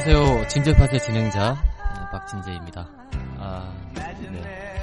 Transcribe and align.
안녕하세요. 0.00 0.46
진재팟의 0.46 1.00
진행자 1.00 1.50
어, 1.50 2.08
박진재입니다. 2.12 2.88
아, 3.36 3.90
네. 4.30 4.78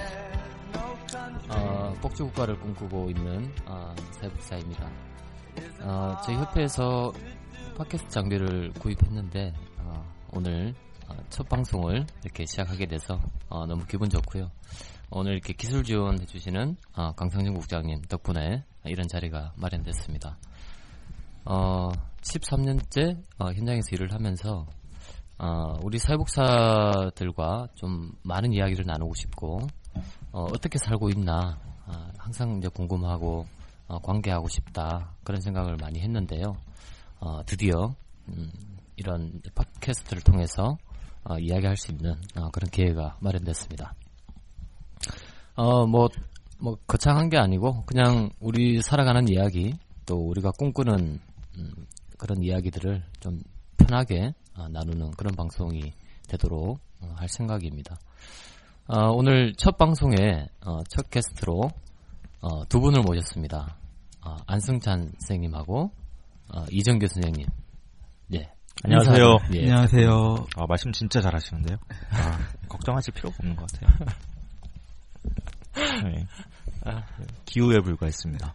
어, 1.47 1.93
복지국가를 2.01 2.59
꿈꾸고 2.59 3.11
있는 3.11 3.49
어, 3.65 3.95
사회복사입니다. 4.11 4.91
어, 5.83 6.17
저희 6.25 6.35
협회에서 6.35 7.13
팟캐스트 7.77 8.09
장비를 8.09 8.73
구입했는데 8.73 9.53
어, 9.77 10.05
오늘 10.33 10.75
어, 11.07 11.15
첫 11.29 11.47
방송을 11.47 12.05
이렇게 12.25 12.45
시작하게 12.45 12.85
돼서 12.85 13.17
어, 13.47 13.65
너무 13.65 13.85
기분 13.85 14.09
좋고요. 14.09 14.51
오늘 15.11 15.31
이렇게 15.31 15.53
기술 15.53 15.85
지원해 15.85 16.25
주시는 16.25 16.75
어, 16.93 17.13
강상준 17.13 17.53
국장님 17.53 18.01
덕분에 18.09 18.65
이런 18.83 19.07
자리가 19.07 19.53
마련됐습니다. 19.55 20.37
어, 21.45 21.89
13년째 22.21 23.23
어, 23.39 23.53
현장에서 23.53 23.87
일을 23.93 24.11
하면서 24.11 24.67
어, 25.37 25.77
우리 25.83 25.99
사회복사들과 25.99 27.67
좀 27.75 28.11
많은 28.23 28.53
이야기를 28.53 28.85
나누고 28.85 29.13
싶고 29.15 29.67
어, 30.31 30.47
떻게 30.61 30.77
살고 30.77 31.09
있나 31.09 31.59
아, 31.85 32.11
항상 32.17 32.57
이제 32.57 32.67
궁금하고 32.69 33.45
어, 33.87 33.99
관계하고 33.99 34.47
싶다 34.47 35.13
그런 35.23 35.41
생각을 35.41 35.77
많이 35.79 35.99
했는데요. 35.99 36.55
어, 37.19 37.43
드디어 37.45 37.95
음, 38.29 38.51
이런 38.95 39.41
팟캐스트를 39.53 40.23
통해서 40.23 40.77
어, 41.23 41.37
이야기할 41.37 41.75
수 41.75 41.91
있는 41.91 42.13
어, 42.35 42.49
그런 42.51 42.69
기회가 42.69 43.17
마련됐습니다. 43.19 43.93
어, 45.55 45.87
뭐, 45.87 46.09
뭐, 46.59 46.77
거창한 46.85 47.29
게 47.29 47.37
아니고, 47.37 47.85
그냥 47.85 48.29
우리 48.41 48.81
살아가는 48.81 49.27
이야기, 49.29 49.73
또 50.05 50.17
우리가 50.17 50.51
꿈꾸는, 50.59 51.19
음, 51.57 51.87
그런 52.17 52.43
이야기들을 52.43 53.03
좀 53.21 53.41
편하게 53.77 54.27
어, 54.27 54.44
나누는 54.69 55.11
그런 55.11 55.35
방송이 55.35 55.93
되도록 56.27 56.79
어, 57.01 57.13
할 57.17 57.27
생각입니다. 57.29 57.97
어, 58.87 59.09
오늘 59.11 59.53
첫 59.57 59.77
방송에, 59.77 60.47
어, 60.65 60.83
첫 60.89 61.09
게스트로, 61.09 61.69
어, 62.41 62.65
두 62.69 62.79
분을 62.79 63.01
모셨습니다. 63.01 63.77
어, 64.23 64.35
안승찬 64.47 65.11
선생님하고, 65.19 65.91
어, 66.53 66.65
이정교 66.71 67.07
선생님. 67.07 67.47
예. 68.33 68.51
안녕하세요. 68.83 69.25
인사- 69.33 69.53
예. 69.55 69.59
안녕하세요. 69.61 70.35
아, 70.57 70.65
말씀 70.67 70.91
진짜 70.91 71.19
잘하시는데요. 71.21 71.77
아, 72.11 72.37
걱정하실 72.69 73.13
필요가 73.15 73.35
없는 73.39 73.55
것 73.55 73.67
같아요. 73.71 74.07
네. 76.03 76.25
기후에 77.45 77.79
불과했습니다. 77.79 78.53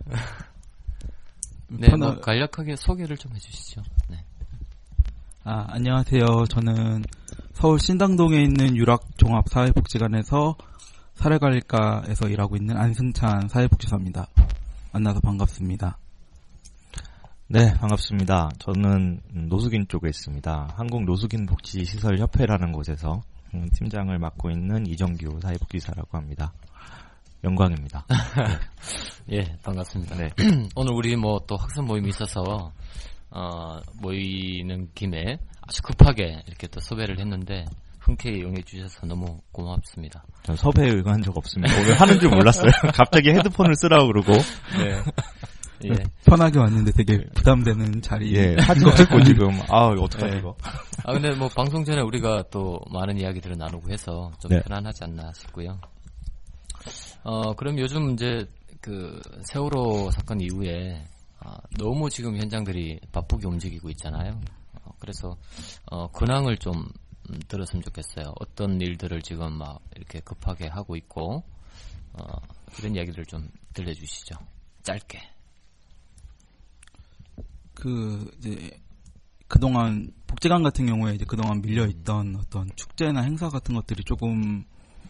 네, 1.68 1.88
뭐 1.96 2.18
간략하게 2.20 2.76
소개를 2.76 3.16
좀 3.16 3.32
해주시죠. 3.34 3.82
네. 4.08 4.24
아, 5.42 5.64
안녕하세요. 5.70 6.44
저는 6.50 7.02
서울 7.54 7.78
신당동에 7.80 8.42
있는 8.42 8.76
유락종합사회복지관에서 8.76 10.54
사례관리과에서 11.14 12.28
일하고 12.28 12.56
있는 12.56 12.76
안승찬 12.76 13.48
사회복지사입니다. 13.48 14.26
만나서 14.92 15.20
반갑습니다. 15.20 15.98
네, 17.48 17.72
반갑습니다. 17.74 18.50
저는 18.58 19.20
음, 19.34 19.48
노숙인 19.48 19.86
쪽에 19.88 20.08
있습니다. 20.10 20.74
한국 20.76 21.04
노숙인 21.04 21.46
복지 21.46 21.86
시설 21.86 22.18
협회라는 22.18 22.72
곳에서 22.72 23.22
음, 23.54 23.68
팀장을 23.74 24.16
맡고 24.18 24.50
있는 24.50 24.86
이정규 24.86 25.40
사회복지사라고 25.40 26.18
합니다. 26.18 26.52
영광입니다. 27.42 28.04
예, 29.32 29.56
반갑습니다. 29.62 30.16
네. 30.16 30.30
오늘 30.76 30.92
우리 30.92 31.16
뭐 31.16 31.40
또 31.46 31.56
학생 31.56 31.86
모임이 31.86 32.10
있어서 32.10 32.72
어, 33.30 33.80
모이는 33.94 34.88
김에 34.94 35.38
아주 35.62 35.82
급하게 35.82 36.42
이렇게 36.46 36.66
또 36.66 36.80
섭외를 36.80 37.20
했는데 37.20 37.64
흔쾌히 38.00 38.42
응해 38.42 38.62
주셔서 38.62 39.06
너무 39.06 39.40
고맙습니다. 39.52 40.24
전 40.42 40.56
섭외에 40.56 40.90
응한 40.90 41.22
적 41.22 41.36
없습니다. 41.36 41.74
오늘 41.78 42.00
하는 42.00 42.18
줄 42.18 42.30
몰랐어요. 42.30 42.70
갑자기 42.94 43.30
헤드폰을 43.30 43.76
쓰라고 43.76 44.06
그러고 44.08 44.32
네. 44.32 45.02
예. 45.84 45.94
편하게 46.24 46.58
왔는데 46.58 46.92
되게 46.92 47.24
부담되는 47.34 48.02
자리. 48.02 48.34
예, 48.34 48.56
사진 48.60 48.90
찍고 48.96 49.22
지금 49.22 49.60
아, 49.68 49.86
어떡하지 49.88 50.32
네. 50.32 50.38
이거. 50.38 50.56
아 51.04 51.12
근데 51.12 51.30
뭐 51.34 51.48
방송 51.48 51.84
전에 51.84 52.00
우리가 52.00 52.44
또 52.50 52.80
많은 52.90 53.18
이야기들을 53.18 53.56
나누고 53.56 53.90
해서 53.90 54.30
좀 54.40 54.50
네. 54.50 54.60
편안하지 54.62 55.04
않나 55.04 55.32
싶고요. 55.34 55.78
어 57.22 57.54
그럼 57.54 57.78
요즘 57.78 58.10
이제 58.10 58.46
그 58.80 59.20
세월호 59.44 60.10
사건 60.10 60.40
이후에 60.40 61.02
아, 61.02 61.19
너무 61.80 62.10
지금 62.10 62.36
현장들이 62.36 63.00
바쁘게 63.10 63.46
움직이고 63.46 63.88
있잖아요. 63.90 64.38
어, 64.84 64.90
그래서 64.98 65.36
어 65.86 66.10
근황을 66.10 66.58
좀 66.58 66.74
음, 67.30 67.38
들었으면 67.48 67.82
좋겠어요. 67.82 68.34
어떤 68.38 68.80
일들을 68.80 69.22
지금 69.22 69.54
막 69.54 69.80
이렇게 69.96 70.20
급하게 70.20 70.68
하고 70.68 70.94
있고 70.96 71.42
어 72.12 72.22
이런 72.78 72.94
이야기를 72.96 73.24
좀 73.24 73.48
들려주시죠. 73.72 74.36
짧게. 74.82 75.20
그, 77.74 78.30
이제, 78.38 78.78
그동안, 79.48 80.12
복지관 80.26 80.62
같은 80.62 80.84
경우에 80.86 81.14
이제 81.14 81.24
그동안 81.24 81.62
밀려 81.62 81.86
있던 81.86 82.36
어떤 82.36 82.68
축제나 82.76 83.22
행사 83.22 83.48
같은 83.48 83.74
것들이 83.74 84.04
조금 84.04 84.64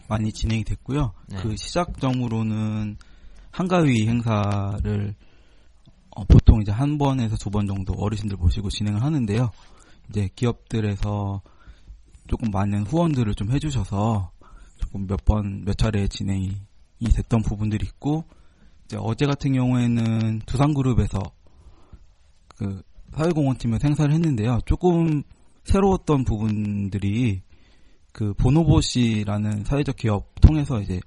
많이 0.07 0.31
진행이 0.31 0.63
됐고요. 0.63 1.13
네. 1.27 1.37
그 1.41 1.55
시작점으로는 1.57 2.97
한가위 3.51 4.07
행사를 4.07 5.15
어, 6.15 6.23
보통 6.25 6.61
이제 6.61 6.71
한 6.71 6.97
번에서 6.97 7.35
두 7.37 7.49
번 7.49 7.67
정도 7.67 7.93
어르신들 7.93 8.37
모시고 8.37 8.69
진행을 8.69 9.01
하는데요. 9.03 9.49
이제 10.09 10.29
기업들에서 10.35 11.41
조금 12.27 12.49
많은 12.51 12.83
후원들을 12.85 13.33
좀 13.35 13.51
해주셔서 13.51 14.31
조금 14.77 15.07
몇 15.07 15.23
번, 15.25 15.63
몇 15.65 15.77
차례 15.77 16.07
진행이 16.07 16.53
됐던 17.15 17.43
부분들이 17.43 17.85
있고, 17.85 18.25
이제 18.85 18.97
어제 18.99 19.25
같은 19.25 19.53
경우에는 19.53 20.41
두산그룹에서 20.45 21.19
그 22.57 22.81
사회공헌팀에서 23.15 23.87
행사를 23.87 24.13
했는데요. 24.13 24.59
조금 24.65 25.23
새로웠던 25.65 26.23
부분들이 26.25 27.41
그 28.13 28.33
보노보시라는 28.33 29.63
사회적 29.65 29.95
기업 29.95 30.33
통해서 30.41 30.81
이제 30.81 30.99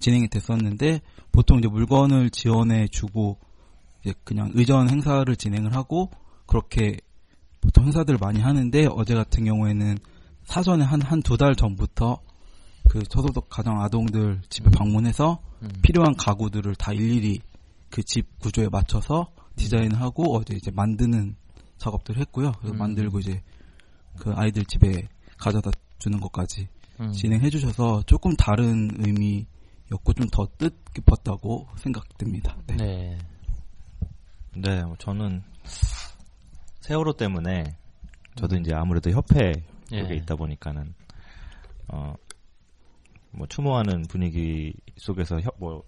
진행이 0.00 0.28
됐었는데 0.28 1.00
보통 1.32 1.58
이제 1.58 1.68
물건을 1.68 2.30
지원해 2.30 2.88
주고 2.88 3.38
이제 4.02 4.14
그냥 4.24 4.50
의전 4.54 4.88
행사를 4.90 5.34
진행을 5.36 5.74
하고 5.74 6.10
그렇게 6.46 6.96
보통 7.60 7.84
행사들을 7.84 8.18
많이 8.20 8.40
하는데 8.40 8.86
어제 8.90 9.14
같은 9.14 9.44
경우에는 9.44 9.98
사전에 10.44 10.84
한 10.84 11.02
한 11.02 11.20
두 11.22 11.36
달 11.36 11.54
전부터 11.54 12.20
그 12.88 13.02
저소득 13.02 13.48
가정 13.50 13.82
아동들 13.82 14.40
집에 14.48 14.70
방문해서 14.70 15.40
음. 15.62 15.68
필요한 15.82 16.14
가구들을 16.16 16.74
다 16.76 16.92
일일이 16.92 17.40
그 17.90 18.02
집 18.02 18.38
구조에 18.38 18.68
맞춰서 18.70 19.28
디자인하고 19.56 20.36
어제 20.36 20.54
이제 20.54 20.70
만드는 20.70 21.36
작업들을 21.78 22.20
했고요. 22.20 22.52
그래서 22.58 22.74
음. 22.74 22.78
만들고 22.78 23.18
이제 23.20 23.42
그 24.18 24.32
아이들 24.34 24.64
집에 24.64 25.08
가져다 25.36 25.70
주는 25.98 26.18
것까지 26.20 26.68
음. 27.00 27.12
진행해 27.12 27.50
주셔서 27.50 28.02
조금 28.06 28.34
다른 28.36 28.90
의미였고 28.98 30.12
좀 30.14 30.28
더 30.30 30.48
뜻깊었다고 30.58 31.68
생각됩니다. 31.76 32.56
네. 32.66 32.76
네. 32.76 33.18
네, 34.60 34.82
뭐 34.84 34.96
저는 34.98 35.42
세월호 36.80 37.14
때문에 37.14 37.64
저도 38.36 38.56
이제 38.56 38.72
아무래도 38.74 39.10
협회 39.10 39.52
예. 39.92 39.98
쪽에 39.98 40.14
있다 40.14 40.36
보니까는 40.36 40.94
어 41.88 42.14
뭐 43.30 43.46
추모하는 43.46 44.02
분위기 44.08 44.72
속에서 44.96 45.38
협, 45.40 45.54
뭐 45.58 45.84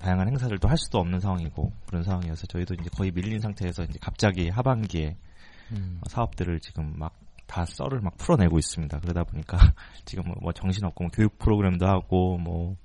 다양한 0.00 0.26
행사를 0.28 0.58
또 0.58 0.68
할 0.68 0.76
수도 0.76 0.98
없는 0.98 1.20
상황이고 1.20 1.72
그런 1.86 2.02
상황이어서 2.02 2.46
저희도 2.48 2.74
이제 2.74 2.90
거의 2.96 3.10
밀린 3.12 3.38
상태에서 3.40 3.84
이제 3.84 3.98
갑자기 4.02 4.48
하반기에 4.48 5.16
음. 5.72 6.00
어, 6.02 6.08
사업들을 6.10 6.60
지금 6.60 6.92
막 6.98 7.24
다 7.46 7.64
썰을 7.66 8.00
막 8.00 8.16
풀어내고 8.16 8.58
있습니다. 8.58 9.00
그러다 9.00 9.24
보니까 9.24 9.58
지금 10.04 10.24
뭐, 10.26 10.34
뭐 10.40 10.52
정신없고 10.52 11.04
뭐 11.04 11.10
교육 11.12 11.38
프로그램도 11.38 11.86
하고 11.86 12.38
뭐, 12.38 12.76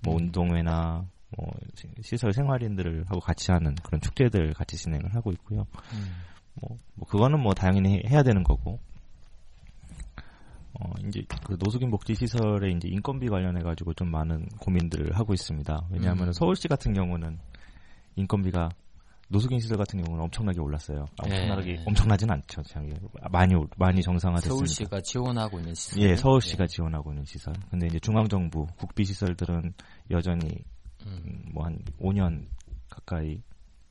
뭐 0.00 0.16
운동회나 0.16 1.06
뭐 1.36 1.50
시- 1.74 1.88
시설 2.02 2.32
생활인들을 2.32 3.04
하고 3.08 3.20
같이 3.20 3.50
하는 3.52 3.74
그런 3.76 4.00
축제들 4.00 4.52
같이 4.54 4.76
진행을 4.76 5.14
하고 5.14 5.32
있고요. 5.32 5.66
음. 5.94 6.12
뭐, 6.60 6.76
뭐 6.94 7.06
그거는 7.08 7.40
뭐 7.40 7.54
당연히 7.54 7.94
해- 7.98 8.02
해야 8.08 8.22
되는 8.22 8.42
거고. 8.44 8.78
어, 10.80 10.90
이제 11.06 11.22
그 11.44 11.56
노숙인 11.60 11.90
복지 11.90 12.14
시설의 12.14 12.74
이제 12.76 12.88
인건비 12.88 13.28
관련해 13.28 13.62
가지고 13.62 13.92
좀 13.94 14.10
많은 14.10 14.46
고민들을 14.58 15.16
하고 15.18 15.34
있습니다. 15.34 15.88
왜냐하면 15.90 16.28
음. 16.28 16.32
서울시 16.32 16.66
같은 16.66 16.94
경우는 16.94 17.38
인건비가 18.16 18.70
노숙인 19.28 19.60
시설 19.60 19.76
같은 19.78 20.02
경우는 20.02 20.24
엄청나게 20.24 20.60
올랐어요. 20.60 21.06
엄청나게 21.22 21.70
예. 21.72 21.82
엄청나진 21.86 22.30
않죠. 22.30 22.62
많이 23.30 23.54
올- 23.54 23.68
많이 23.78 24.02
정상화됐습니다. 24.02 24.54
서울시가 24.56 25.00
지원하고 25.02 25.58
있는 25.58 25.74
시설. 25.74 26.02
예, 26.02 26.16
서울시가 26.16 26.66
지원하고 26.66 27.12
있는 27.12 27.24
시설. 27.24 27.54
근데 27.70 27.86
이제 27.86 27.98
중앙 27.98 28.28
정부 28.28 28.66
국비 28.76 29.04
시설들은 29.04 29.72
여전히 30.10 30.48
음. 31.06 31.22
음, 31.24 31.52
뭐한 31.52 31.78
5년 32.00 32.46
가까이 32.88 33.40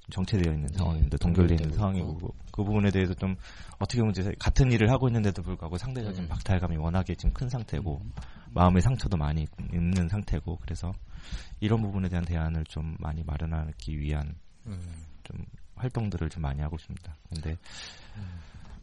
정체되어 0.09 0.53
있는 0.53 0.67
네, 0.67 0.77
상황인데 0.77 1.17
동결되어 1.17 1.55
있는 1.55 1.73
상황이고 1.73 2.11
있고. 2.13 2.35
그 2.51 2.63
부분에 2.63 2.91
대해서 2.91 3.13
좀 3.13 3.35
어떻게 3.79 3.99
보면 3.99 4.11
이제 4.11 4.31
같은 4.39 4.71
일을 4.71 4.91
하고 4.91 5.07
있는데도 5.07 5.41
불구하고 5.41 5.77
상대적인 5.77 6.23
음. 6.23 6.27
박탈감이 6.27 6.77
워낙에 6.77 7.15
지금 7.15 7.33
큰 7.33 7.47
상태고 7.49 8.01
마음의 8.53 8.81
상처도 8.81 9.17
많이 9.17 9.47
있는 9.71 10.09
상태고 10.09 10.57
그래서 10.61 10.91
이런 11.59 11.81
부분에 11.81 12.09
대한 12.09 12.25
대안을 12.25 12.65
좀 12.65 12.95
많이 12.99 13.23
마련하기 13.23 13.99
위한 13.99 14.35
음. 14.65 14.79
좀 15.23 15.37
활동들을 15.75 16.29
좀 16.29 16.41
많이 16.43 16.61
하고 16.61 16.75
있습니다. 16.75 17.15
근데 17.29 17.55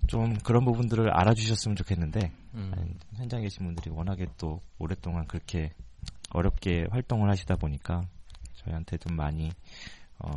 좀 0.07 0.35
그런 0.39 0.65
부분들을 0.65 1.11
알아주셨으면 1.11 1.77
좋겠는데 1.77 2.33
음. 2.55 2.73
현장에 3.15 3.43
계신 3.43 3.67
분들이 3.67 3.91
워낙에 3.91 4.27
또 4.39 4.61
오랫동안 4.79 5.27
그렇게 5.27 5.73
어렵게 6.31 6.87
활동을 6.91 7.29
하시다 7.31 7.57
보니까 7.57 8.03
저희한테 8.59 8.99
좀 8.99 9.17
많이 9.17 9.51
어 10.19 10.31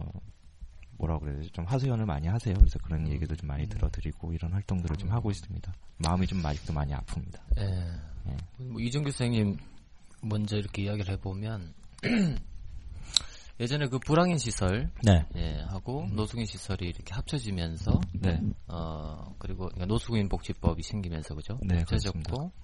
뭐라 0.97 1.17
그래야 1.17 1.37
되지 1.37 1.49
좀 1.51 1.65
하소연을 1.65 2.05
많이 2.05 2.27
하세요. 2.27 2.53
그래서 2.55 2.77
그런 2.79 3.07
얘기도 3.09 3.35
좀 3.35 3.47
많이 3.47 3.67
들어드리고 3.67 4.33
이런 4.33 4.53
활동들을 4.53 4.95
좀 4.97 5.11
하고 5.11 5.31
있습니다. 5.31 5.73
마음이 5.97 6.27
좀 6.27 6.45
아직도 6.45 6.73
많이 6.73 6.93
아픕니다. 6.93 7.39
예. 7.57 7.63
예. 8.29 8.63
뭐 8.63 8.79
이정규 8.79 9.11
선생님 9.11 9.57
먼저 10.21 10.57
이렇게 10.57 10.83
이야기를 10.83 11.13
해보면 11.13 11.73
예전에 13.59 13.87
그 13.87 13.99
불황인 13.99 14.37
시설 14.39 14.89
네, 15.03 15.23
예, 15.35 15.61
하고 15.67 16.07
노숙인 16.11 16.45
시설이 16.45 16.87
이렇게 16.87 17.13
합쳐지면서 17.13 18.01
네, 18.13 18.41
어 18.67 19.35
그리고 19.37 19.65
그러니까 19.65 19.85
노숙인 19.85 20.29
복지법이 20.29 20.81
생기면서 20.81 21.35
그죠? 21.35 21.59
네, 21.61 21.77
합쳐졌고 21.77 22.49
그 22.49 22.61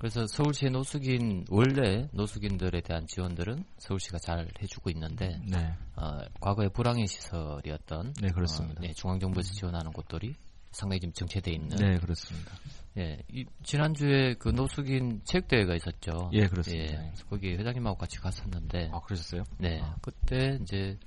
래서 0.00 0.26
서울시의 0.26 0.72
노숙인 0.72 1.46
원래 1.50 2.08
노숙인들에 2.12 2.82
대한 2.82 3.06
지원들은 3.06 3.64
서울시가 3.78 4.18
잘 4.18 4.46
해주고 4.62 4.90
있는데 4.90 5.40
네, 5.46 5.74
어, 5.96 6.18
과거에 6.40 6.68
불황인 6.68 7.06
시설이었던 7.06 8.14
네 8.20 8.28
그렇습니다. 8.28 8.80
어, 8.80 8.82
네, 8.82 8.92
중앙정부에서 8.92 9.54
지원하는 9.54 9.92
곳들이 9.92 10.34
상당히 10.70 11.00
지금 11.00 11.12
정체돼 11.14 11.50
있는 11.52 11.76
네, 11.76 11.98
그렇습니다. 11.98 12.52
예, 12.98 13.18
이, 13.30 13.44
지난주에 13.62 14.34
그 14.38 14.48
노숙인 14.48 15.20
체육대회가 15.24 15.74
있었죠. 15.74 16.30
예, 16.32 16.46
그렇습니다. 16.46 16.92
예, 16.92 16.96
그래서 16.96 17.26
거기 17.28 17.54
회장님하고 17.54 17.96
같이 17.96 18.18
갔었는데, 18.18 18.90
아 18.92 19.00
그러셨어요? 19.00 19.44
네, 19.58 19.80
아. 19.82 19.96
그때 20.00 20.58
이제, 20.62 20.98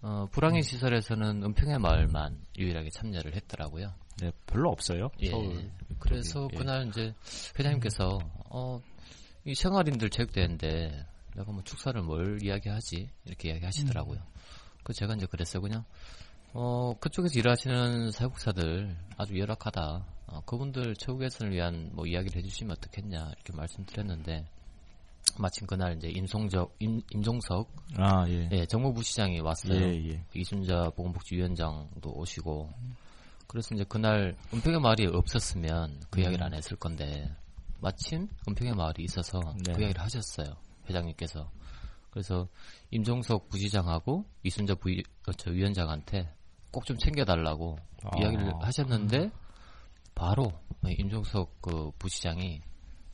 어, 0.00 0.26
불황인 0.30 0.62
시설에서는 0.62 1.42
은평의 1.44 1.78
마을만 1.78 2.38
유일하게 2.58 2.88
참여를 2.90 3.34
했더라고요. 3.36 3.92
네, 4.20 4.32
별로 4.46 4.70
없어요. 4.70 5.10
예. 5.20 5.30
서울. 5.30 5.70
그래서 5.98 6.42
쪽이, 6.42 6.54
예. 6.54 6.58
그날 6.58 6.88
이제 6.88 7.14
회장님께서, 7.58 8.18
어, 8.50 8.80
이 9.44 9.54
생활인들 9.54 10.10
체육대회인데, 10.10 11.06
내가 11.36 11.52
뭐 11.52 11.62
축사를 11.62 12.00
뭘 12.02 12.42
이야기하지? 12.42 13.08
이렇게 13.24 13.50
이야기 13.50 13.64
하시더라고요. 13.64 14.20
그 14.82 14.92
제가 14.92 15.14
이제 15.14 15.26
그랬어요. 15.26 15.60
그냥, 15.62 15.84
어, 16.52 16.94
그쪽에서 16.98 17.38
일하시는 17.38 18.10
사육사들 18.10 18.96
아주 19.16 19.38
열악하다. 19.38 20.06
어, 20.28 20.40
그분들 20.46 20.96
처우 20.96 21.18
개선을 21.18 21.52
위한 21.52 21.90
뭐 21.92 22.06
이야기를 22.06 22.38
해주시면 22.42 22.72
어떻겠냐. 22.72 23.30
이렇게 23.36 23.52
말씀드렸는데, 23.52 24.46
마침 25.38 25.66
그날 25.66 25.96
이제 25.96 26.08
임송적, 26.08 26.76
임, 26.78 27.02
임종석, 27.10 27.70
아 27.98 28.26
예, 28.28 28.48
예, 28.52 28.66
정무부 28.66 29.02
시장이 29.02 29.40
왔어요. 29.40 29.78
예, 29.78 30.10
예. 30.10 30.24
이순자 30.34 30.90
보건복지위원장도 30.96 32.10
오시고 32.10 32.72
그래서 33.46 33.74
이제 33.74 33.84
그날 33.88 34.36
은평의 34.52 34.80
마을이 34.80 35.06
없었으면 35.06 36.00
그 36.10 36.20
이야기를 36.20 36.44
안 36.44 36.54
했을 36.54 36.76
건데 36.76 37.30
마침 37.80 38.28
은평의 38.48 38.74
마을이 38.74 39.04
있어서 39.04 39.40
네. 39.64 39.72
그 39.74 39.80
이야기를 39.82 40.00
하셨어요 40.02 40.56
회장님께서 40.88 41.50
그래서 42.10 42.48
임종석 42.90 43.48
부시장하고 43.50 44.24
이순자 44.42 44.74
부위, 44.76 45.02
어, 45.28 45.32
저 45.32 45.50
위원장한테 45.50 46.32
꼭 46.72 46.84
좀 46.84 46.96
챙겨달라고 46.98 47.78
아. 48.04 48.10
이야기를 48.20 48.52
하셨는데 48.62 49.30
바로 50.14 50.52
임종석 50.86 51.60
그 51.60 51.90
부시장이 51.98 52.60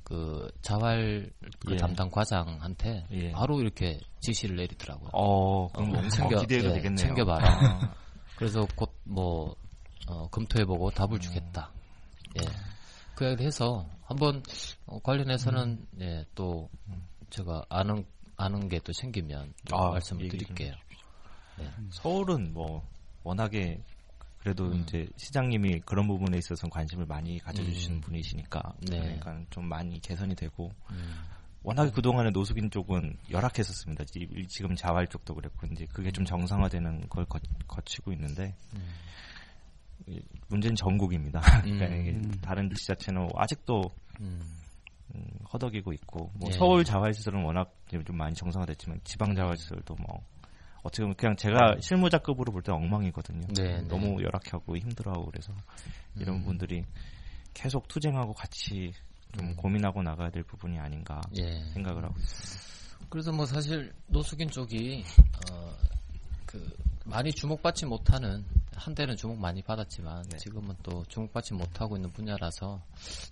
그 0.05 0.49
자활 0.63 1.31
그 1.61 1.73
예. 1.73 1.77
담당 1.77 2.11
과장한테 2.11 3.07
예. 3.13 3.31
바로 3.33 3.61
이렇게 3.61 3.99
지시를 4.21 4.57
내리더라고요. 4.57 5.11
어, 5.13 5.69
그럼 5.69 5.95
어, 5.95 5.99
엄청 6.01 6.29
기대해도 6.29 6.71
예, 6.71 6.75
되겠네요. 6.75 6.97
챙겨봐라. 6.97 7.95
그래서 8.37 8.67
곧 8.77 8.91
뭐 9.05 9.55
어, 10.09 10.29
검토해보고 10.29 10.91
답을 10.91 11.15
음. 11.15 11.21
주겠다. 11.21 11.71
예. 12.39 12.43
그 13.15 13.25
이야기를 13.25 13.47
해서 13.47 13.87
한번 14.05 14.43
어, 14.87 14.99
관련해서는 15.01 15.87
음. 15.95 16.01
예, 16.01 16.25
또 16.35 16.69
제가 17.31 17.65
아는 17.69 18.05
아는 18.37 18.69
게 18.69 18.79
또 18.81 18.93
생기면 18.93 19.53
또 19.69 19.77
아, 19.77 19.91
말씀을 19.91 20.29
드릴게요. 20.29 20.75
서울은 21.91 22.53
뭐 22.53 22.87
워낙에 23.23 23.81
그래도 24.41 24.67
음. 24.67 24.83
이제 24.83 25.09
시장님이 25.17 25.81
그런 25.81 26.09
부분에 26.09 26.39
있어서 26.39 26.69
관심을 26.69 27.07
많이 27.07 27.39
가져주시는 27.39 27.99
음. 27.99 28.01
분이시니까 28.01 28.61
네. 28.91 28.99
그러니까 29.01 29.39
좀 29.51 29.69
많이 29.69 30.01
개선이 30.01 30.35
되고 30.35 30.73
음. 30.91 31.23
워낙에 31.63 31.93
그동안에 31.93 32.31
노숙인 32.31 32.71
쪽은 32.71 33.19
열악했었습니다. 33.31 34.05
지- 34.07 34.29
지금 34.49 34.75
자활 34.75 35.07
쪽도 35.07 35.35
그랬고 35.37 35.69
이제 35.69 35.87
그게 35.93 36.11
좀 36.11 36.25
정상화되는 36.25 37.09
걸 37.09 37.25
거, 37.27 37.39
거치고 37.69 38.13
있는데 38.15 38.57
음. 38.75 38.81
이 38.81 39.32
문제는 40.49 40.77
전국입니다. 40.77 41.41
음. 41.67 41.75
이게 42.31 42.39
다른 42.41 42.71
지자체는 42.75 43.29
아직도 43.35 43.83
음. 44.21 44.41
음, 45.15 45.25
허덕이고 45.53 45.93
있고 45.93 46.31
뭐 46.35 46.49
예. 46.49 46.53
서울 46.53 46.85
자활 46.85 47.13
시설은 47.13 47.45
워낙 47.45 47.75
좀 47.89 48.17
많이 48.17 48.35
정상화됐지만 48.35 49.01
지방 49.05 49.35
자활 49.35 49.57
시설도 49.57 49.95
뭐 49.97 50.21
어떻게 50.83 51.03
보면 51.03 51.17
그냥 51.17 51.37
제가 51.37 51.77
실무자급으로 51.81 52.51
볼 52.53 52.63
때 52.63 52.73
엉망이거든요. 52.73 53.47
네, 53.55 53.83
너무 53.83 54.23
열악하고 54.23 54.77
힘들어하고 54.77 55.27
그래서 55.27 55.53
이런 56.17 56.37
음. 56.37 56.45
분들이 56.45 56.85
계속 57.55 57.87
투쟁하고 57.89 58.33
같이 58.33 58.93
좀 59.37 59.49
음. 59.49 59.57
고민하고 59.57 60.03
나가야 60.03 60.31
될 60.31 60.43
부분이 60.45 60.79
아닌가 60.79 61.21
예. 61.39 61.63
생각을 61.73 62.05
하고 62.05 62.15
있습니다. 62.19 63.07
그래서 63.09 63.33
뭐 63.33 63.45
사실 63.45 63.93
노숙인 64.07 64.49
쪽이 64.49 65.05
어, 65.51 65.73
그 66.47 66.75
많이 67.05 67.33
주목받지 67.33 67.87
못하는 67.87 68.45
한때는 68.75 69.17
주목 69.17 69.39
많이 69.39 69.63
받았지만 69.63 70.25
네. 70.31 70.37
지금은 70.39 70.75
또 70.83 71.05
주목받지 71.07 71.55
못하고 71.55 71.97
있는 71.97 72.11
분야라서 72.13 72.83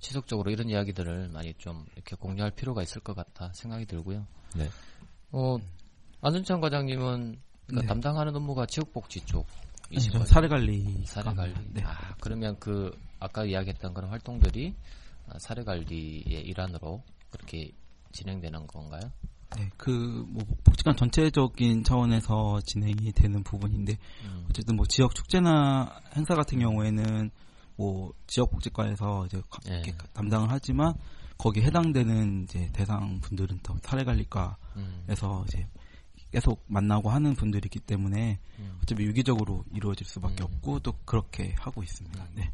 지속적으로 0.01 0.51
이런 0.51 0.69
이야기들을 0.69 1.29
많이 1.29 1.55
좀 1.55 1.87
이렇게 1.95 2.17
공유할 2.17 2.51
필요가 2.53 2.83
있을 2.83 3.01
것 3.01 3.15
같다 3.15 3.53
생각이 3.55 3.87
들고요. 3.87 4.27
네. 4.55 4.69
어, 5.33 5.57
안준찬 6.21 6.61
과장님은 6.61 7.39
그 7.67 7.75
네. 7.75 7.87
담당하는 7.87 8.35
업무가 8.35 8.67
지역복지 8.67 9.21
아니, 9.21 9.27
쪽이신 9.27 10.13
저 10.13 10.19
거죠? 10.19 10.33
사례 10.33 10.49
관리. 10.49 11.05
사례 11.07 11.35
관리. 11.35 11.55
네. 11.73 11.83
아, 11.85 12.15
그러면 12.21 12.59
그 12.59 12.97
아까 13.19 13.45
이야기했던 13.45 13.95
그런 13.95 14.11
활동들이 14.11 14.75
아, 15.29 15.39
사례 15.39 15.63
관리의 15.63 16.43
일환으로 16.43 17.03
그렇게 17.31 17.71
진행되는 18.13 18.67
건가요? 18.67 19.11
네, 19.57 19.69
그 19.77 19.91
뭐 20.29 20.45
복지관 20.65 20.97
전체적인 20.97 21.85
차원에서 21.85 22.61
진행이 22.65 23.13
되는 23.13 23.43
부분인데 23.43 23.99
음. 24.25 24.47
어쨌든 24.49 24.77
뭐 24.77 24.87
지역 24.87 25.15
축제나 25.15 26.01
행사 26.17 26.35
같은 26.35 26.59
경우에는 26.59 27.31
뭐 27.77 28.13
지역 28.27 28.51
복지과에서 28.51 29.27
이제. 29.27 29.43
이렇게 29.67 29.93
담당을 30.13 30.49
하지만 30.51 30.95
거기에 31.39 31.65
해당되는 31.65 32.45
이제 32.45 32.71
대상 32.73 33.21
분들은 33.21 33.61
또 33.63 33.77
사례관리과에서 33.83 34.57
음. 34.77 35.45
이제 35.49 35.67
계속 36.31 36.63
만나고 36.67 37.11
하는 37.11 37.35
분들이기 37.35 37.81
때문에 37.81 38.39
음. 38.59 38.79
어차피 38.83 39.05
유기적으로 39.05 39.65
이루어질 39.75 40.07
수밖에 40.07 40.45
음. 40.45 40.45
없고 40.45 40.81
또 40.81 40.93
그렇게 41.05 41.55
하고 41.59 41.83
있습니다. 41.83 42.29
네. 42.35 42.53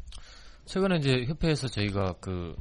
최근에 0.65 0.97
이제 0.97 1.25
협회에서 1.25 1.67
저희가 1.67 2.13
그 2.19 2.55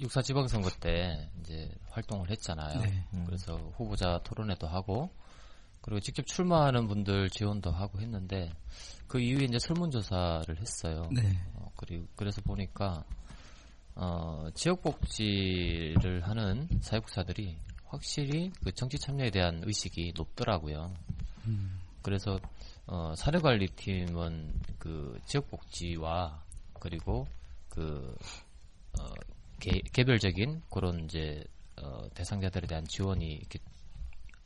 육사 0.00 0.20
지방선거 0.22 0.70
때 0.80 1.30
이제 1.40 1.70
활동을 1.92 2.30
했잖아요. 2.30 2.80
네. 2.80 3.06
음. 3.14 3.24
그래서 3.26 3.56
후보자 3.76 4.20
토론회도 4.24 4.66
하고 4.66 5.10
그리고 5.80 6.00
직접 6.00 6.26
출마하는 6.26 6.86
분들 6.88 7.30
지원도 7.30 7.70
하고 7.70 8.00
했는데 8.00 8.50
그 9.06 9.20
이후에 9.20 9.44
이제 9.44 9.58
설문조사를 9.58 10.58
했어요. 10.60 11.08
네. 11.12 11.38
어, 11.54 11.70
그리고 11.76 12.06
그래서 12.16 12.40
보니까 12.42 13.04
어, 13.94 14.48
지역복지를 14.54 16.26
하는 16.26 16.68
사회복사들이 16.80 17.58
확실히 17.84 18.50
그 18.64 18.72
정치 18.72 18.98
참여에 18.98 19.30
대한 19.30 19.62
의식이 19.64 20.14
높더라고요. 20.16 20.94
음. 21.46 21.80
그래서 22.00 22.38
어, 22.86 23.14
사례관리팀은 23.16 24.60
그 24.78 25.20
지역복지와 25.26 26.42
그리고 26.80 27.26
그 27.68 28.16
어, 28.98 29.04
개, 29.60 29.80
개별적인 29.92 30.62
그런 30.70 31.04
이제 31.04 31.44
어, 31.82 32.08
대상자들에 32.14 32.66
대한 32.66 32.84
지원이 32.86 33.32
이렇게 33.34 33.58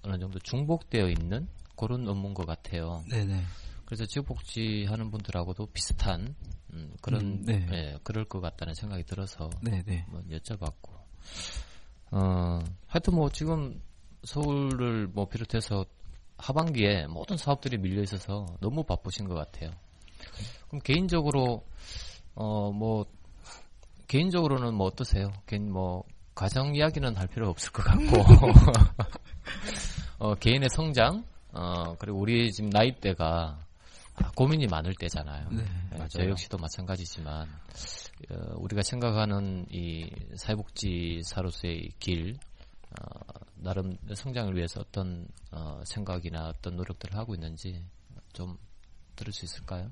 어느 0.03 0.19
정도 0.19 0.39
중복되어 0.39 1.09
있는 1.09 1.49
그런 1.77 2.09
업무인 2.09 2.35
것 2.35 2.47
같아요. 2.47 3.03
네네. 3.09 3.43
그래서 3.85 4.05
지역복지 4.07 4.87
하는 4.89 5.11
분들하고도 5.11 5.67
비슷한 5.67 6.35
음, 6.73 6.95
그런 7.01 7.21
음, 7.23 7.43
네. 7.45 7.67
예, 7.73 7.99
그럴 8.03 8.25
것 8.25 8.41
같다는 8.41 8.75
생각이 8.75 9.05
들어서 9.05 9.49
네네. 9.63 9.99
한번 10.09 10.29
여쭤봤고 10.29 10.91
어 12.13 12.59
하여튼 12.87 13.15
뭐 13.15 13.29
지금 13.31 13.81
서울을 14.25 15.09
뭐 15.09 15.29
비롯해서 15.29 15.85
하반기에 16.39 17.07
모든 17.07 17.37
사업들이 17.37 17.79
밀려 17.79 18.03
있어서 18.03 18.47
너무 18.61 18.83
바쁘신 18.85 19.29
것 19.29 19.35
같아요. 19.35 19.71
그럼 20.69 20.81
개인적으로 20.83 21.65
어 22.35 22.71
뭐 22.73 23.07
개인적으로는 24.09 24.75
뭐 24.75 24.87
어떠세요? 24.87 25.33
개인 25.47 25.73
뭐 25.73 26.05
가정 26.37 26.77
이야기는 26.77 27.17
할 27.17 27.27
필요 27.27 27.49
없을 27.49 27.73
것 27.73 27.83
같고 27.83 28.05
어 30.19 30.35
개인의 30.35 30.69
성장 30.69 31.25
어 31.53 31.97
그리고 31.99 32.21
우리 32.21 32.53
지금 32.53 32.71
나이대가 32.71 33.59
아, 34.19 34.31
고민이 34.35 34.67
많을 34.67 34.95
때잖아요. 34.95 35.49
네, 35.51 35.65
예, 35.95 36.07
저 36.09 36.27
역시도 36.27 36.57
마찬가지지만 36.57 37.49
어, 38.31 38.55
우리가 38.57 38.83
생각하는 38.83 39.67
이 39.71 40.11
사회복지사로서의 40.37 41.91
길 41.99 42.39
어, 42.91 43.21
나름 43.57 43.97
성장을 44.15 44.55
위해서 44.57 44.81
어떤 44.81 45.27
어, 45.53 45.83
생각이나 45.85 46.49
어떤 46.49 46.77
노력들을 46.77 47.17
하고 47.17 47.35
있는지 47.35 47.83
좀 48.33 48.57
들을 49.17 49.33
수 49.33 49.45
있을까요? 49.45 49.91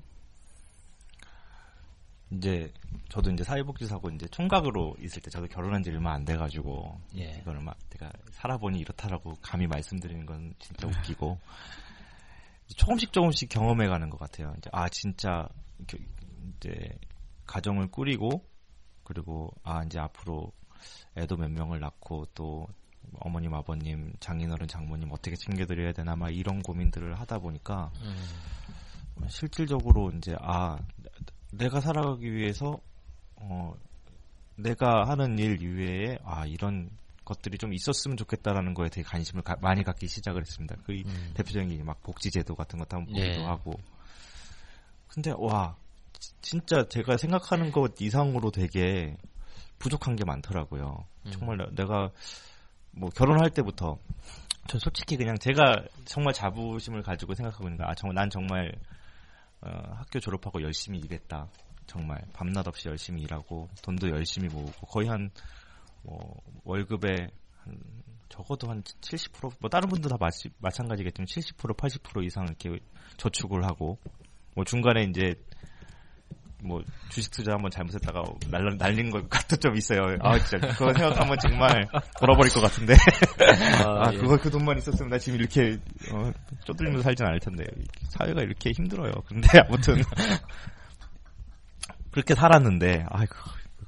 이제 2.37 2.71
저도 3.09 3.31
이제 3.31 3.43
사회복지사고 3.43 4.09
이제 4.11 4.27
총각으로 4.27 4.95
있을 4.99 5.21
때 5.21 5.29
저도 5.29 5.47
결혼한 5.47 5.83
지 5.83 5.89
얼마 5.89 6.13
안 6.13 6.25
돼가지고 6.25 6.99
예. 7.17 7.37
이거를 7.41 7.61
막 7.61 7.77
제가 7.91 8.11
살아보니 8.31 8.79
이렇다라고 8.79 9.35
감히 9.41 9.67
말씀드리는 9.67 10.25
건 10.25 10.53
진짜 10.59 10.87
웃기고 10.87 11.39
조금씩 12.77 13.13
조금씩 13.13 13.49
경험해가는 13.49 14.09
것 14.09 14.19
같아요. 14.19 14.53
이제 14.57 14.69
아 14.73 14.89
진짜 14.89 15.47
겨- 15.87 15.97
이제 16.57 16.89
가정을 17.45 17.87
꾸리고 17.89 18.43
그리고 19.03 19.51
아 19.63 19.83
이제 19.85 19.99
앞으로 19.99 20.51
애도 21.15 21.37
몇 21.37 21.49
명을 21.51 21.79
낳고 21.79 22.25
또 22.33 22.67
어머님 23.19 23.53
아버님 23.53 24.11
장인어른 24.19 24.67
장모님 24.67 25.11
어떻게 25.11 25.35
챙겨드려야 25.35 25.93
되나 25.93 26.15
막 26.15 26.31
이런 26.31 26.61
고민들을 26.63 27.19
하다 27.19 27.37
보니까 27.39 27.91
음, 28.01 29.27
실질적으로 29.29 30.11
이제 30.17 30.35
아 30.41 30.77
내가 31.57 31.79
살아가기 31.81 32.31
위해서 32.33 32.79
어 33.35 33.73
내가 34.55 35.07
하는 35.07 35.37
일 35.37 35.61
이외에 35.61 36.17
아 36.23 36.45
이런 36.45 36.89
것들이 37.25 37.57
좀 37.57 37.73
있었으면 37.73 38.17
좋겠다라는 38.17 38.73
거에 38.73 38.89
되게 38.89 39.03
관심을 39.07 39.41
가- 39.43 39.55
많이 39.59 39.83
갖기 39.83 40.07
시작을 40.07 40.41
했습니다. 40.41 40.75
그 40.85 40.93
음. 40.93 41.31
대표적인 41.33 41.69
게 41.77 41.83
막 41.83 42.01
복지제도 42.03 42.55
같은 42.55 42.77
것도 42.79 42.97
한번 42.97 43.15
예. 43.17 43.27
보기도 43.27 43.45
하고. 43.47 43.73
근데 45.07 45.33
와 45.37 45.75
지- 46.19 46.31
진짜 46.41 46.87
제가 46.87 47.17
생각하는 47.17 47.71
것 47.71 47.99
이상으로 47.99 48.51
되게 48.51 49.17
부족한 49.79 50.15
게 50.15 50.23
많더라고요. 50.25 51.05
음. 51.25 51.31
정말 51.31 51.57
나- 51.57 51.67
내가 51.71 52.11
뭐 52.91 53.09
결혼할 53.09 53.49
때부터 53.49 53.97
저 54.67 54.79
솔직히 54.79 55.17
그냥 55.17 55.37
제가 55.37 55.83
정말 56.05 56.33
자부심을 56.33 57.01
가지고 57.03 57.33
생각하고 57.35 57.65
있는 57.65 57.77
거야. 57.77 57.89
아, 57.89 57.95
정말 57.95 58.15
난 58.15 58.29
정말 58.29 58.71
어, 59.65 59.95
학교 59.95 60.19
졸업하고 60.19 60.61
열심히 60.61 60.99
일했다. 60.99 61.49
정말 61.87 62.21
밤낮 62.33 62.67
없이 62.67 62.87
열심히 62.87 63.23
일하고 63.23 63.69
돈도 63.83 64.09
열심히 64.09 64.47
모으고 64.47 64.87
거의 64.87 65.07
한 65.07 65.29
뭐, 66.03 66.41
월급의 66.63 67.29
한 67.57 67.79
적어도 68.29 68.69
한 68.69 68.81
70%뭐 68.83 69.69
다른 69.69 69.89
분도 69.89 70.09
다 70.09 70.17
마치, 70.19 70.49
마찬가지겠지만 70.59 71.25
70% 71.25 71.77
80% 71.77 72.23
이상 72.25 72.45
이렇게 72.45 72.79
저축을 73.17 73.63
하고 73.65 73.97
뭐 74.55 74.63
중간에 74.63 75.03
이제 75.03 75.35
뭐 76.65 76.81
주식 77.09 77.31
투자 77.31 77.53
한번 77.53 77.69
잘못했다가 77.71 78.23
날린, 78.49 78.77
날린 78.77 79.09
것 79.11 79.29
같도 79.29 79.55
좀 79.57 79.75
있어요. 79.75 80.17
아 80.21 80.37
진짜 80.39 80.67
그거 80.73 80.93
생각하면 80.93 81.37
정말 81.39 81.87
돌아버릴 82.19 82.51
것 82.51 82.61
같은데. 82.61 82.95
아, 83.85 84.11
예. 84.13 84.17
그거 84.17 84.37
그 84.37 84.49
돈만 84.49 84.77
있었으면 84.77 85.09
나 85.11 85.17
지금 85.17 85.39
이렇게 85.39 85.77
어, 86.11 86.31
쪼들리면서 86.65 87.03
살진 87.03 87.25
않을 87.25 87.39
텐데 87.39 87.63
사회가 88.09 88.41
이렇게 88.41 88.71
힘들어요. 88.71 89.11
근데 89.27 89.47
아무튼 89.67 90.01
그렇게 92.11 92.35
살았는데 92.35 93.05
아이고 93.09 93.35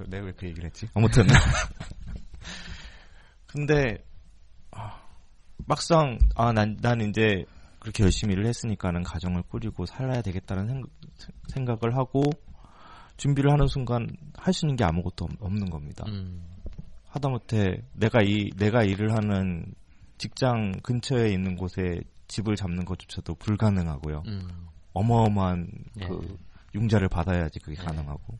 내가 0.08 0.26
왜 0.26 0.32
그 0.34 0.46
얘기를 0.48 0.66
했지? 0.66 0.88
아무튼 0.94 1.26
근데 3.48 3.98
아, 4.72 5.02
막상 5.66 6.20
아난 6.36 6.78
난 6.82 7.02
이제 7.02 7.46
그렇게 7.80 8.04
열심히 8.04 8.34
일을 8.34 8.46
했으니까는 8.48 9.04
가정을 9.04 9.44
꾸리고 9.44 9.86
살아야 9.86 10.22
되겠다는 10.22 10.68
생, 10.68 10.84
생각을 11.48 11.96
하고 11.96 12.24
준비를 13.18 13.52
하는 13.52 13.68
순간 13.68 14.08
할 14.36 14.54
수 14.54 14.66
있는 14.66 14.76
게 14.76 14.84
아무것도 14.84 15.26
없- 15.26 15.42
없는 15.42 15.70
겁니다. 15.70 16.06
음, 16.08 16.44
하다못해 17.10 17.84
내가 17.94 18.22
이 18.22 18.50
내가 18.58 18.84
일을 18.84 19.14
하는 19.14 19.66
직장 20.18 20.72
근처에 20.84 21.30
있는 21.32 21.56
곳에 21.56 22.02
집을 22.28 22.56
잡는 22.56 22.86
것조차도 22.86 23.36
불가능하고요. 23.36 24.24
음, 24.28 24.68
어마어마한 24.94 25.70
예. 26.02 26.08
그 26.08 26.38
융자를 26.76 27.08
받아야지 27.10 27.60
그게 27.60 27.76
네. 27.78 27.84
가능하고. 27.84 28.38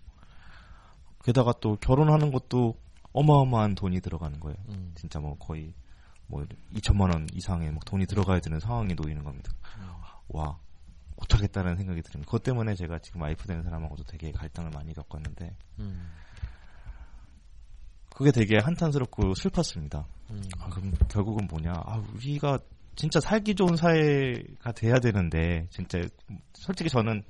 게다가 1.24 1.54
또 1.60 1.76
결혼하는 1.78 2.32
것도 2.32 2.76
어마어마한 3.14 3.76
돈이 3.76 4.00
들어가는 4.02 4.40
거예요. 4.40 4.58
음, 4.70 4.92
진짜 4.96 5.20
뭐 5.20 5.36
거의 5.38 5.74
뭐 6.28 6.46
2천만 6.76 7.12
원 7.14 7.28
이상의 7.34 7.72
막 7.72 7.84
돈이 7.86 8.06
들어가야 8.06 8.40
되는 8.40 8.60
상황이 8.60 8.94
놓이는 8.94 9.24
겁니다. 9.24 9.52
음. 9.80 9.88
와 10.30 10.58
못하겠다는 11.18 11.76
생각이 11.76 12.02
듭니다. 12.02 12.26
그것 12.26 12.44
때문에 12.44 12.76
제가 12.76 13.00
지금 13.00 13.22
와이프 13.22 13.48
되는 13.48 13.64
사람하고도 13.64 14.04
되게 14.06 14.32
갈등을 14.32 14.70
많이 14.72 14.94
겪었는데 14.94 15.56
음, 15.80 16.10
그게 18.18 18.32
되게 18.32 18.58
한탄스럽고 18.60 19.36
슬펐습니다. 19.36 20.08
음, 20.32 20.42
아, 20.60 20.70
그럼 20.70 20.92
결국은 21.08 21.48
뭐냐? 21.48 21.72
아, 21.72 22.04
우리가 22.16 22.60
진짜 22.96 23.20
살기 23.20 23.54
좋은 23.54 23.76
사회가 23.76 24.72
돼야 24.72 24.96
되는데, 25.00 25.68
진짜, 25.70 26.00
솔직히 26.54 26.90
저는 26.90 27.22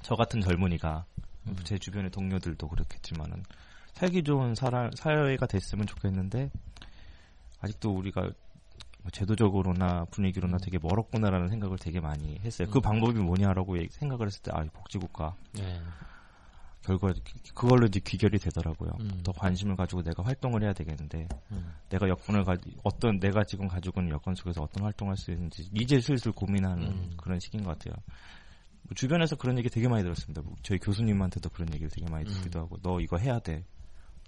저 0.00 0.14
같은 0.14 0.40
젊은이가, 0.40 1.04
음. 1.48 1.56
제 1.64 1.76
주변의 1.76 2.12
동료들도 2.12 2.66
그렇겠지만은, 2.66 3.42
살기 3.92 4.22
좋은 4.22 4.54
사람, 4.54 4.90
사회가 4.96 5.46
됐으면 5.46 5.86
좋겠는데, 5.86 6.50
아직도 7.60 7.90
우리가 7.90 8.22
뭐 8.22 8.32
제도적으로나 9.12 10.04
분위기로나 10.10 10.58
되게 10.58 10.78
멀었구나라는 10.80 11.48
생각을 11.48 11.78
되게 11.78 12.00
많이 12.00 12.38
했어요. 12.44 12.68
그 12.70 12.78
음. 12.78 12.82
방법이 12.82 13.18
뭐냐라고 13.18 13.76
생각을 13.90 14.26
했을 14.26 14.42
때, 14.42 14.50
아, 14.54 14.64
복지국가. 14.72 15.34
예, 15.58 15.80
결과, 16.82 17.12
그걸로 17.54 17.86
이제 17.86 18.00
귀결이 18.00 18.38
되더라고요. 18.38 18.92
음. 19.00 19.20
더 19.24 19.32
관심을 19.32 19.74
가지고 19.74 20.02
내가 20.02 20.22
활동을 20.22 20.62
해야 20.62 20.72
되겠는데, 20.72 21.28
음, 21.50 21.72
내가 21.88 22.08
여건을 22.08 22.44
가지 22.44 22.76
어떤 22.84 23.18
내가 23.18 23.42
지금 23.44 23.66
가지고 23.66 24.00
있는 24.00 24.14
여건 24.14 24.34
속에서 24.34 24.62
어떤 24.62 24.84
활동을 24.84 25.12
할수 25.12 25.32
있는지 25.32 25.68
이제 25.74 26.00
슬슬 26.00 26.30
고민하는 26.30 26.86
음. 26.86 27.10
그런 27.16 27.40
시기인 27.40 27.64
것 27.64 27.76
같아요. 27.76 27.94
뭐 28.82 28.94
주변에서 28.94 29.34
그런 29.36 29.58
얘기 29.58 29.68
되게 29.68 29.88
많이 29.88 30.04
들었습니다. 30.04 30.42
뭐 30.42 30.54
저희 30.62 30.78
교수님한테도 30.78 31.50
그런 31.50 31.72
얘기를 31.74 31.90
되게 31.90 32.08
많이 32.08 32.24
음. 32.24 32.32
듣기도 32.34 32.60
하고 32.60 32.78
너 32.82 33.00
이거 33.00 33.16
해야 33.16 33.40
돼. 33.40 33.64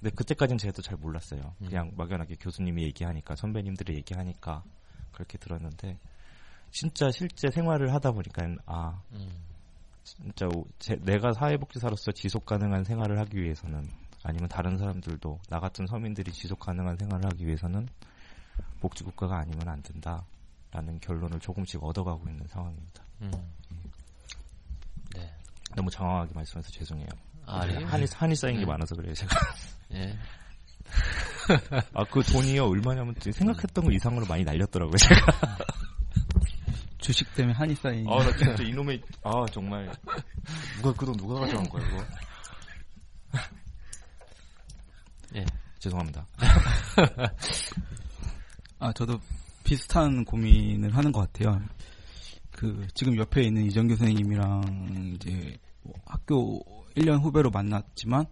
근데 0.00 0.14
그때까지는 0.14 0.58
제가 0.58 0.72
또잘 0.72 0.96
몰랐어요. 0.96 1.40
음. 1.60 1.66
그냥 1.66 1.90
막연하게 1.96 2.36
교수님이 2.36 2.84
얘기하니까 2.84 3.34
선배님들이 3.36 3.96
얘기하니까 3.96 4.62
그렇게 5.12 5.38
들었는데 5.38 5.98
진짜 6.70 7.10
실제 7.10 7.50
생활을 7.50 7.92
하다 7.94 8.12
보니까 8.12 8.46
아 8.66 9.00
음. 9.12 9.28
진짜 10.04 10.46
오- 10.46 10.66
제- 10.78 10.96
내가 10.96 11.32
사회복지사로서 11.32 12.12
지속 12.12 12.46
가능한 12.46 12.84
생활을 12.84 13.18
하기 13.20 13.38
위해서는 13.42 13.88
아니면 14.22 14.48
다른 14.48 14.76
사람들도 14.78 15.40
나 15.48 15.58
같은 15.60 15.86
서민들이 15.86 16.32
지속 16.32 16.58
가능한 16.60 16.96
생활을 16.96 17.26
하기 17.26 17.46
위해서는 17.46 17.88
복지국가가 18.80 19.38
아니면 19.38 19.68
안 19.68 19.82
된다라는 19.82 21.00
결론을 21.00 21.40
조금씩 21.40 21.82
얻어가고 21.82 22.28
있는 22.28 22.46
상황입니다. 22.46 23.02
음. 23.22 23.30
네. 25.14 25.32
너무 25.74 25.90
장황하게 25.90 26.32
말씀해서 26.34 26.70
죄송해요. 26.70 27.08
아, 27.50 27.66
예. 27.68 27.82
한이 27.84 28.06
한이 28.14 28.36
쌓인 28.36 28.54
게 28.56 28.60
네. 28.60 28.66
많아서 28.66 28.94
그래요 28.94 29.14
제가. 29.14 29.36
예. 29.94 30.18
아그 31.94 32.22
돈이요 32.24 32.66
얼마냐면 32.66 33.14
생각했던 33.20 33.84
거 33.84 33.90
이상으로 33.92 34.26
많이 34.26 34.44
날렸더라고요 34.44 34.96
제가. 34.96 35.32
주식 36.98 37.32
때문에 37.34 37.54
한이 37.54 37.74
쌓인. 37.76 38.06
아나 38.08 38.36
진짜 38.36 38.62
이놈의 38.62 39.00
아 39.22 39.46
정말 39.50 39.90
누가 40.76 40.92
그 40.92 41.06
돈 41.06 41.16
누가 41.16 41.40
가져간 41.40 41.68
거야 41.68 41.86
이거. 41.88 42.04
예. 45.36 45.44
죄송합니다. 45.78 46.26
아, 48.80 48.92
저도 48.92 49.18
비슷한 49.64 50.24
고민을 50.24 50.94
하는 50.96 51.12
것 51.12 51.20
같아요. 51.32 51.60
그, 52.50 52.86
지금 52.94 53.16
옆에 53.16 53.42
있는 53.42 53.64
이정교 53.66 53.94
선생님이랑 53.96 55.14
이제 55.14 55.56
뭐 55.82 55.94
학교 56.06 56.60
1년 56.98 57.22
후배로 57.22 57.50
만났지만 57.50 58.26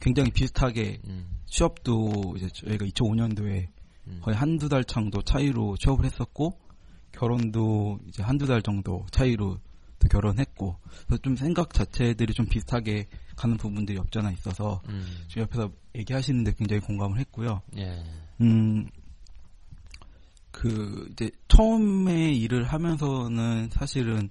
굉장히 0.00 0.30
비슷하게 0.30 1.00
음. 1.06 1.26
취업도 1.46 2.34
이제 2.36 2.48
저희가 2.48 2.86
2005년도에 2.86 3.68
음. 4.06 4.20
거의 4.22 4.36
한두 4.36 4.68
달 4.68 4.84
정도 4.84 5.22
차이로 5.22 5.76
취업을 5.76 6.04
했었고 6.04 6.58
결혼도 7.12 7.98
이제 8.08 8.22
한두 8.22 8.46
달 8.46 8.62
정도 8.62 9.04
차이로 9.10 9.58
또 9.98 10.08
결혼했고 10.08 10.76
그래서 11.06 11.22
좀 11.22 11.36
생각 11.36 11.74
자체들이 11.74 12.32
좀 12.32 12.46
비슷하게 12.46 13.06
가는 13.36 13.56
부분들이 13.56 13.98
없잖아 13.98 14.30
있어서 14.32 14.80
음. 14.88 15.04
지금 15.28 15.42
옆에서 15.42 15.70
얘기하시는데 15.94 16.54
굉장히 16.56 16.80
공감을 16.80 17.18
했고요. 17.18 17.60
예. 17.76 18.02
음, 18.40 18.88
그, 20.50 21.08
이제, 21.12 21.30
처음에 21.48 22.32
일을 22.32 22.64
하면서는 22.64 23.70
사실은, 23.70 24.28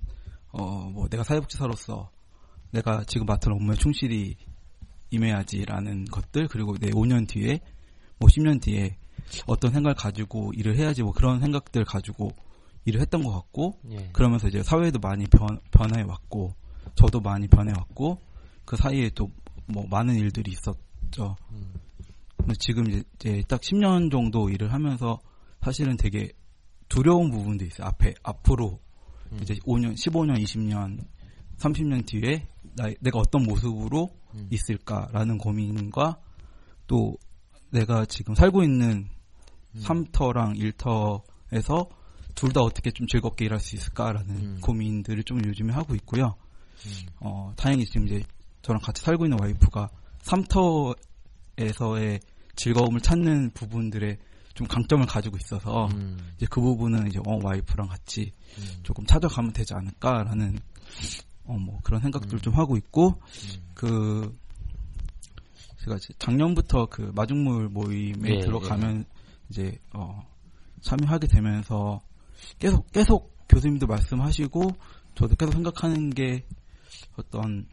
어, 0.52 0.90
뭐, 0.90 1.08
내가 1.08 1.24
사회복지사로서 1.24 2.12
내가 2.72 3.04
지금 3.06 3.26
맡은 3.26 3.52
업무에 3.52 3.76
충실히 3.76 4.36
임해야지라는 5.12 6.06
것들, 6.06 6.48
그리고 6.48 6.78
내 6.78 6.90
5년 6.90 7.28
뒤에, 7.28 7.60
뭐, 8.20 8.30
10년 8.30 8.62
뒤에 8.62 8.98
어떤 9.48 9.72
생각을 9.72 9.96
가지고 9.96 10.52
일을 10.56 10.78
해야지, 10.78 11.04
뭐, 11.04 11.12
그런 11.12 11.40
생각들 11.40 11.84
가지고 11.86 12.32
일을 12.86 13.02
했던 13.02 13.24
것 13.24 13.32
같고, 13.32 13.80
예. 13.92 14.10
그러면서 14.14 14.48
이제 14.48 14.62
사회도 14.62 15.00
많이 15.00 15.26
변, 15.26 15.60
변해 15.72 16.04
왔고, 16.04 16.54
저도 16.96 17.20
많이 17.22 17.48
변해 17.48 17.72
왔고, 17.76 18.20
그 18.66 18.76
사이에 18.76 19.10
또 19.16 19.30
뭐, 19.66 19.86
많은 19.90 20.16
일들이 20.16 20.52
있었죠. 20.52 21.36
음. 21.52 21.74
근데 22.38 22.54
지금 22.60 22.88
이제, 22.88 23.44
딱 23.48 23.62
10년 23.62 24.12
정도 24.12 24.50
일을 24.50 24.74
하면서 24.74 25.20
사실은 25.62 25.98
되게 25.98 26.32
두려운 26.88 27.30
부분도 27.30 27.66
있어요. 27.66 27.88
앞에 27.88 28.14
앞으로 28.24 28.80
음. 29.32 29.40
이제 29.42 29.56
5년, 29.66 29.94
15년, 29.96 30.42
20년, 30.44 31.00
30년 31.60 32.06
뒤에 32.06 32.48
나, 32.76 32.90
내가 33.00 33.20
어떤 33.20 33.44
모습으로 33.44 34.10
음. 34.34 34.48
있을까라는 34.52 35.38
고민과 35.38 36.20
또 36.88 37.18
내가 37.72 38.06
지금 38.06 38.36
살고 38.36 38.64
있는 38.64 39.10
음. 39.76 39.82
3터랑 39.84 40.58
1터에서 40.58 41.90
둘 42.36 42.54
다 42.54 42.62
어떻게 42.62 42.92
좀 42.92 43.06
즐겁게 43.06 43.46
일할 43.46 43.60
수 43.60 43.76
있을까라는 43.76 44.36
음. 44.36 44.60
고민들을 44.62 45.24
좀 45.24 45.44
요즘에 45.46 45.74
하고 45.74 45.94
있고요. 45.96 46.36
음. 46.86 46.92
어, 47.20 47.52
다행히 47.58 47.86
지금 47.86 48.08
이제 48.08 48.24
저랑 48.62 48.82
같이 48.82 49.02
살고 49.04 49.26
있는 49.26 49.38
와이프가 49.42 49.90
3터에서의 51.58 52.22
즐거움을 52.56 53.02
찾는 53.02 53.52
부분들에 53.52 54.18
좀 54.54 54.68
강점을 54.68 55.06
가지고 55.06 55.38
있어서 55.38 55.88
음. 55.88 56.18
이제 56.38 56.46
그 56.50 56.62
부분은 56.62 57.08
이제 57.08 57.20
어, 57.26 57.40
와이프랑 57.44 57.88
같이 57.88 58.32
음. 58.58 58.80
조금 58.84 59.06
찾아가면 59.06 59.52
되지 59.52 59.74
않을까라는 59.74 60.60
어, 61.50 61.58
뭐 61.58 61.80
그런 61.84 62.00
생각들 62.00 62.38
음. 62.38 62.42
좀 62.42 62.54
하고 62.54 62.78
있고 62.78 63.08
음. 63.10 63.72
그 63.74 64.38
제가 65.80 65.96
이제 65.96 66.14
작년부터 66.20 66.86
그 66.86 67.12
마중물 67.16 67.70
모임에 67.70 68.36
예, 68.36 68.40
들어가면 68.40 69.06
이제 69.50 69.80
어 69.94 70.22
참여하게 70.82 71.28
되면서 71.28 72.02
계속 72.60 72.92
계속 72.92 73.36
교수님도 73.50 73.88
말씀하시고 73.88 74.70
저도 75.16 75.36
계속 75.36 75.54
생각하는 75.54 76.12
게 76.12 76.46
어떤 77.16 77.68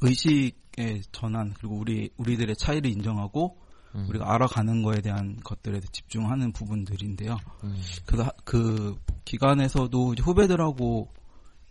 의식의 0.00 1.02
전환 1.12 1.52
그리고 1.52 1.76
우리 1.76 2.08
우리들의 2.16 2.56
차이를 2.56 2.90
인정하고 2.90 3.58
음. 3.94 4.06
우리가 4.08 4.32
알아가는 4.32 4.82
거에 4.82 5.02
대한 5.02 5.36
것들에 5.44 5.80
집중하는 5.92 6.52
부분들인데요. 6.52 7.36
음. 7.64 7.76
그래서 8.06 8.24
하- 8.24 8.32
그 8.44 8.96
기관에서도 9.26 10.14
이제 10.14 10.22
후배들하고 10.22 11.12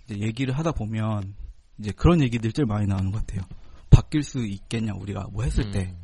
얘기를 0.09 0.57
하다 0.57 0.71
보면 0.73 1.35
이제 1.79 1.91
그런 1.91 2.21
얘기들 2.21 2.51
제일 2.51 2.65
많이 2.65 2.87
나오는 2.87 3.11
것 3.11 3.25
같아요. 3.25 3.47
바뀔 3.89 4.23
수 4.23 4.45
있겠냐 4.45 4.93
우리가 4.93 5.27
뭐 5.31 5.43
했을 5.43 5.65
음. 5.65 5.71
때. 5.71 5.95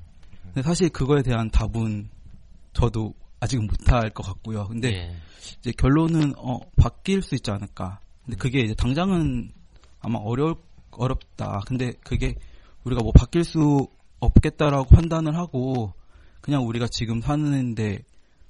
근데 0.43 0.61
사실 0.61 0.89
그거에 0.89 1.21
대한 1.23 1.49
답은 1.49 2.09
저도 2.73 3.13
아직은 3.39 3.67
못할 3.67 4.09
것 4.09 4.23
같고요. 4.23 4.67
근데 4.67 4.89
예. 4.89 5.15
이제 5.59 5.71
결론은 5.71 6.33
어 6.37 6.59
바뀔 6.75 7.21
수 7.21 7.35
있지 7.35 7.51
않을까. 7.51 7.99
근데 8.25 8.37
그게 8.37 8.61
이제 8.61 8.73
당장은 8.73 9.51
아마 9.99 10.19
어려 10.19 10.55
어렵다. 10.91 11.61
근데 11.65 11.93
그게 12.03 12.35
우리가 12.83 13.01
뭐 13.03 13.11
바뀔 13.11 13.43
수 13.43 13.87
없겠다라고 14.19 14.85
판단을 14.89 15.35
하고 15.35 15.93
그냥 16.41 16.65
우리가 16.65 16.87
지금 16.87 17.21
사는데 17.21 17.99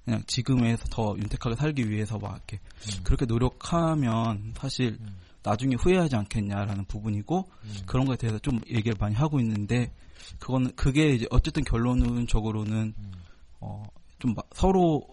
그냥 0.06 0.24
지금에서 0.28 0.86
더 0.90 1.16
윤택하게 1.18 1.56
살기 1.56 1.90
위해서 1.90 2.18
막 2.18 2.36
이렇게 2.36 2.60
음. 2.60 3.04
그렇게 3.04 3.26
노력하면 3.26 4.54
사실 4.56 4.98
음. 5.02 5.16
나중에 5.48 5.76
후회하지 5.76 6.16
않겠냐라는 6.16 6.86
부분이고 6.86 7.50
음. 7.64 7.74
그런 7.86 8.06
거에 8.06 8.18
대해서 8.18 8.38
좀 8.40 8.60
얘기를 8.70 8.96
많이 9.00 9.16
하고 9.16 9.40
있는데 9.40 9.92
그거는 10.40 10.76
그게 10.76 11.14
이제 11.14 11.26
어쨌든 11.30 11.64
결론적으로는 11.64 12.94
음. 12.98 13.12
어좀 13.60 14.36
서로 14.54 15.08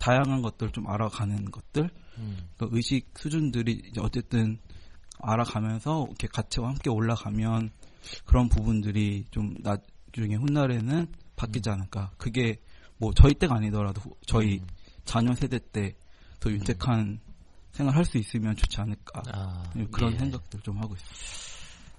다양한 0.00 0.42
것들 0.42 0.70
좀 0.72 0.88
알아가는 0.88 1.50
것들 1.50 1.90
음. 2.18 2.48
그 2.56 2.68
의식 2.72 3.12
수준들이 3.16 3.82
이제 3.90 4.00
어쨌든 4.00 4.58
알아가면서 5.20 6.06
이렇게 6.08 6.26
같이 6.28 6.60
함께 6.60 6.90
올라가면 6.90 7.70
그런 8.24 8.48
부분들이 8.48 9.24
좀 9.30 9.54
나중에 9.60 10.34
훗날에는 10.36 11.06
바뀌지 11.36 11.70
않을까. 11.70 12.10
그게 12.18 12.60
뭐 12.98 13.12
저희 13.14 13.34
때가 13.34 13.56
아니더라도 13.56 14.00
후- 14.00 14.16
저희 14.26 14.58
음. 14.58 14.66
자녀 15.04 15.34
세대 15.34 15.58
때 15.72 15.94
더 16.40 16.50
윤택한 16.50 17.20
생활 17.74 17.96
할 17.96 18.04
수 18.04 18.18
있으면 18.18 18.54
좋지 18.54 18.80
않을까. 18.80 19.22
아, 19.32 19.64
그런 19.90 20.12
예. 20.14 20.18
생각들 20.18 20.60
좀 20.60 20.78
하고 20.78 20.94
있어요. 20.94 21.54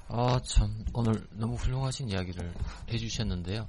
아, 0.08 0.40
참, 0.46 0.86
오늘 0.94 1.28
너무 1.32 1.56
훌륭하신 1.56 2.10
이야기를 2.10 2.54
해주셨는데요. 2.92 3.68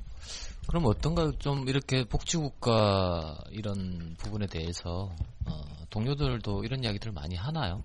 그럼 0.69 0.85
어떤가요? 0.87 1.33
좀 1.39 1.69
이렇게 1.69 2.05
복지국가 2.05 3.37
이런 3.51 4.15
부분에 4.19 4.47
대해서, 4.47 5.15
어, 5.47 5.61
동료들도 5.91 6.63
이런 6.65 6.85
이야기들을 6.85 7.13
많이 7.13 7.35
하나요? 7.35 7.83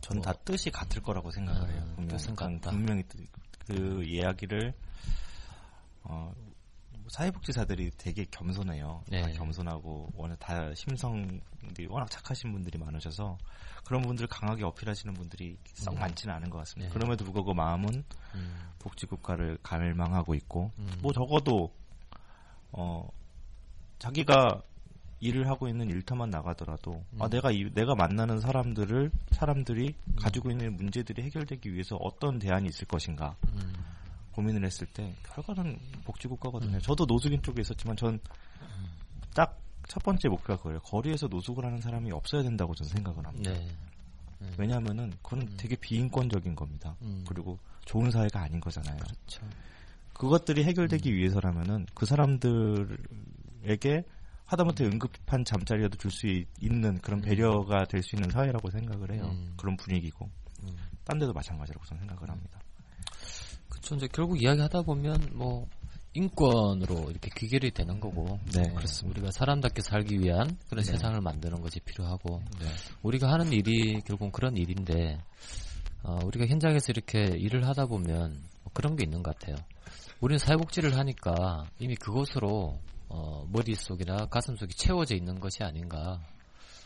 전다 0.00 0.32
뜻이 0.44 0.70
같을 0.70 1.02
거라고 1.02 1.30
생각을 1.30 1.70
해요. 1.70 1.82
아, 1.90 1.94
분명히, 1.96 2.08
뜻은 2.18 2.34
같다. 2.36 2.70
분명히 2.70 3.02
뜻- 3.04 3.28
그 3.66 4.02
이야기를 4.04 4.72
어, 6.04 6.32
사회복지사들이 7.10 7.90
되게 7.98 8.24
겸손해요. 8.30 9.04
네. 9.08 9.22
다 9.22 9.28
겸손하고 9.32 10.10
워낙 10.14 10.36
다 10.40 10.72
심성 10.74 11.40
들이 11.74 11.86
워낙 11.88 12.10
착하신 12.10 12.52
분들이 12.52 12.78
많으셔서 12.78 13.38
그런 13.84 14.02
분들 14.02 14.26
강하게 14.26 14.64
어필하시는 14.64 15.14
분들이 15.14 15.56
썩 15.74 15.94
네. 15.94 16.00
많지는 16.00 16.34
않은 16.34 16.50
것 16.50 16.58
같습니다. 16.58 16.88
네. 16.88 16.94
그럼에도 16.94 17.24
불구하고 17.24 17.54
마음은 17.54 18.04
음, 18.34 18.70
복지국가를 18.78 19.58
갈망하고 19.62 20.34
있고 20.34 20.70
음. 20.78 20.92
뭐 21.00 21.12
적어도 21.12 21.72
어 22.72 23.08
자기가 23.98 24.62
일을 25.20 25.48
하고 25.48 25.68
있는 25.68 25.88
일터만 25.88 26.30
나가더라도 26.30 27.04
아 27.18 27.26
음. 27.26 27.30
내가 27.30 27.52
이, 27.52 27.70
내가 27.72 27.94
만나는 27.94 28.40
사람들을 28.40 29.10
사람들이 29.30 29.94
가지고 30.16 30.50
있는 30.50 30.76
문제들이 30.76 31.22
해결되기 31.22 31.72
위해서 31.72 31.96
어떤 31.96 32.38
대안이 32.38 32.68
있을 32.68 32.86
것인가 32.88 33.36
음, 33.52 33.72
고민을 34.32 34.64
했을 34.64 34.86
때 34.88 35.14
결과는 35.34 35.78
복지국가거든요. 36.04 36.76
음. 36.76 36.80
저도 36.80 37.04
노숙인 37.06 37.42
쪽에 37.42 37.60
있었지만 37.60 37.96
전딱 37.96 39.60
첫 39.88 40.02
번째 40.02 40.28
목표가 40.28 40.56
그거예요. 40.56 40.80
거리에서 40.80 41.26
노숙을 41.28 41.64
하는 41.64 41.80
사람이 41.80 42.10
없어야 42.12 42.42
된다고 42.42 42.74
저는 42.74 42.90
생각을 42.90 43.26
합니다. 43.26 43.52
네. 43.52 43.66
네. 44.38 44.50
왜냐하면은 44.58 45.12
그건 45.22 45.42
음. 45.42 45.54
되게 45.56 45.76
비인권적인 45.76 46.54
겁니다. 46.56 46.96
음. 47.02 47.24
그리고 47.28 47.58
좋은 47.84 48.10
사회가 48.10 48.40
아닌 48.42 48.60
거잖아요. 48.60 48.96
그렇죠. 48.96 49.46
그것들이 50.14 50.64
해결되기 50.64 51.10
음. 51.10 51.16
위해서라면은 51.16 51.86
그 51.94 52.06
사람들에게 52.06 54.04
하다못해 54.44 54.84
응급한 54.84 55.44
잠자리라도 55.44 55.96
줄 55.96 56.10
수 56.10 56.26
있는 56.60 56.98
그런 57.00 57.20
음. 57.20 57.22
배려가 57.22 57.84
될 57.84 58.02
수 58.02 58.16
있는 58.16 58.30
사회라고 58.30 58.70
생각을 58.70 59.12
해요. 59.12 59.30
음. 59.32 59.54
그런 59.56 59.76
분위기고 59.76 60.28
음. 60.64 60.76
딴 61.04 61.18
데도 61.18 61.32
마찬가지라고 61.32 61.84
저는 61.86 62.00
생각을 62.00 62.28
합니다. 62.30 62.60
그렇죠. 63.68 63.94
이제 63.94 64.08
결국 64.12 64.40
이야기하다 64.42 64.82
보면 64.82 65.30
뭐 65.32 65.66
인권으로 66.14 67.10
이렇게 67.10 67.30
귀결이 67.36 67.70
되는 67.70 67.98
거고. 68.00 68.38
네, 68.54 68.60
어, 68.70 68.74
그렇습니다. 68.74 69.18
우리가 69.18 69.32
사람답게 69.32 69.82
살기 69.82 70.20
위한 70.20 70.58
그런 70.68 70.84
네. 70.84 70.90
세상을 70.92 71.20
만드는 71.20 71.60
것이 71.60 71.80
필요하고 71.80 72.42
네. 72.60 72.66
우리가 73.02 73.30
하는 73.30 73.52
일이 73.52 74.00
결국 74.02 74.32
그런 74.32 74.56
일인데 74.56 75.18
어, 76.02 76.18
우리가 76.24 76.46
현장에서 76.46 76.86
이렇게 76.90 77.36
일을 77.38 77.66
하다 77.66 77.86
보면 77.86 78.42
뭐 78.62 78.72
그런 78.72 78.96
게 78.96 79.04
있는 79.04 79.22
것 79.22 79.38
같아요. 79.38 79.56
우리는 80.20 80.38
사회복지를 80.38 80.96
하니까 80.96 81.64
이미 81.78 81.96
그것으로 81.96 82.78
어, 83.08 83.46
머릿속이나 83.50 84.26
가슴속이 84.26 84.74
채워져 84.74 85.14
있는 85.14 85.40
것이 85.40 85.62
아닌가. 85.62 86.20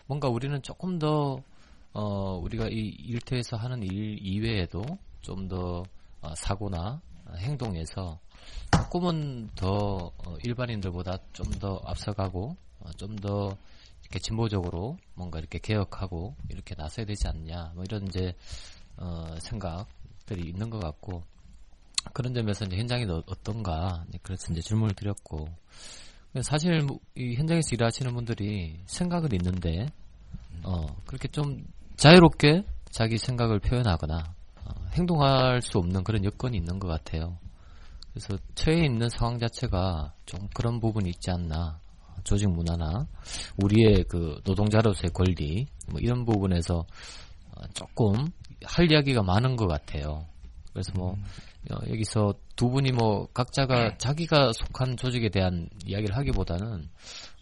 뭔가 0.07 0.29
우리는 0.29 0.61
조금 0.63 0.99
더 0.99 1.43
어, 1.93 2.37
우리가 2.39 2.69
이 2.69 2.95
일터에서 3.07 3.57
하는 3.57 3.83
일 3.83 4.19
이외에도 4.21 4.85
좀더 5.23 5.83
어, 6.21 6.35
사고나 6.37 7.01
행동에서 7.37 8.19
조금은 8.77 9.51
더 9.57 10.13
어, 10.25 10.37
일반인들보다 10.45 11.19
좀 11.33 11.51
더 11.59 11.81
앞서가고 11.85 12.57
어, 12.81 12.91
좀더 12.97 13.57
이렇게 14.03 14.19
진보적으로 14.21 14.97
뭔가 15.15 15.39
이렇게 15.39 15.59
개혁하고 15.59 16.37
이렇게 16.51 16.75
나서야 16.77 17.07
되지 17.07 17.27
않냐 17.29 17.73
뭐 17.75 17.85
이런 17.85 18.07
이제 18.07 18.35
어, 18.97 19.35
생각들이 19.41 20.49
있는 20.49 20.71
것 20.71 20.79
같고 20.81 21.23
그런 22.13 22.35
점에서 22.35 22.65
이제 22.67 22.77
현장이 22.77 23.05
어- 23.07 23.23
어떤가 23.27 24.05
네, 24.09 24.19
그래서 24.23 24.53
이제 24.53 24.61
질문을 24.61 24.95
드렸고 24.95 25.49
사실 26.43 26.83
뭐이 26.83 27.35
현장에서 27.37 27.71
일하시는 27.73 28.13
분들이 28.15 28.79
생각은 28.87 29.33
있는데 29.33 29.87
어 30.63 30.87
그렇게 31.07 31.29
좀 31.29 31.67
자유롭게 31.97 32.63
자기 32.91 33.17
생각을 33.19 33.59
표현하거나 33.61 34.17
어, 34.19 34.36
행동할 34.97 35.63
수 35.63 35.79
없는 35.79 36.05
그런 36.05 36.25
여건이 36.25 36.57
있는 36.57 36.79
것 36.79 36.89
같아요. 36.89 37.39
그래서 38.13 38.39
처해 38.55 38.87
있는 38.87 39.09
상황 39.11 39.39
자체가 39.39 40.15
좀 40.25 40.49
그런 40.55 40.81
부분이 40.81 41.11
있지 41.11 41.31
않나. 41.31 41.79
어, 42.01 42.15
조직 42.25 42.49
문화나 42.49 43.07
우리의 43.63 44.05
그 44.09 44.41
노동자로서의 44.45 45.11
권리 45.13 45.67
뭐 45.89 46.01
이런 46.01 46.25
부분에서 46.25 46.79
어, 46.79 47.63
조금 47.75 48.31
할 48.65 48.91
이야기가 48.91 49.23
많은 49.23 49.57
것 49.57 49.67
같아요. 49.67 50.27
그래서 50.73 50.93
뭐 50.95 51.17
어, 51.71 51.77
여기서 51.91 52.35
두 52.55 52.71
분이 52.71 52.93
뭐 52.93 53.27
각자가 53.35 53.99
자기가 53.99 54.53
속한 54.53 54.97
조직에 54.97 55.29
대한 55.29 55.69
이야기를 55.85 56.17
하기보다는 56.17 56.89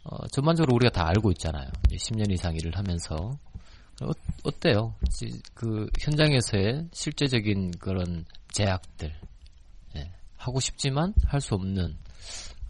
어, 0.05 0.27
전반적으로 0.33 0.75
우리가 0.75 0.91
다 0.91 1.07
알고 1.09 1.31
있잖아요. 1.33 1.69
이제 1.87 1.97
10년 1.97 2.31
이상 2.33 2.55
일을 2.55 2.77
하면서 2.77 3.31
어, 4.03 4.11
어때요? 4.45 4.95
지- 5.11 5.41
그 5.55 5.87
현장에서의 6.01 6.89
실제적인 6.93 7.73
그런 7.79 8.25
제약들 8.53 9.15
예, 9.97 10.11
하고 10.37 10.61
싶지만 10.61 11.15
할 11.27 11.41
수 11.41 11.55
없는 11.55 11.97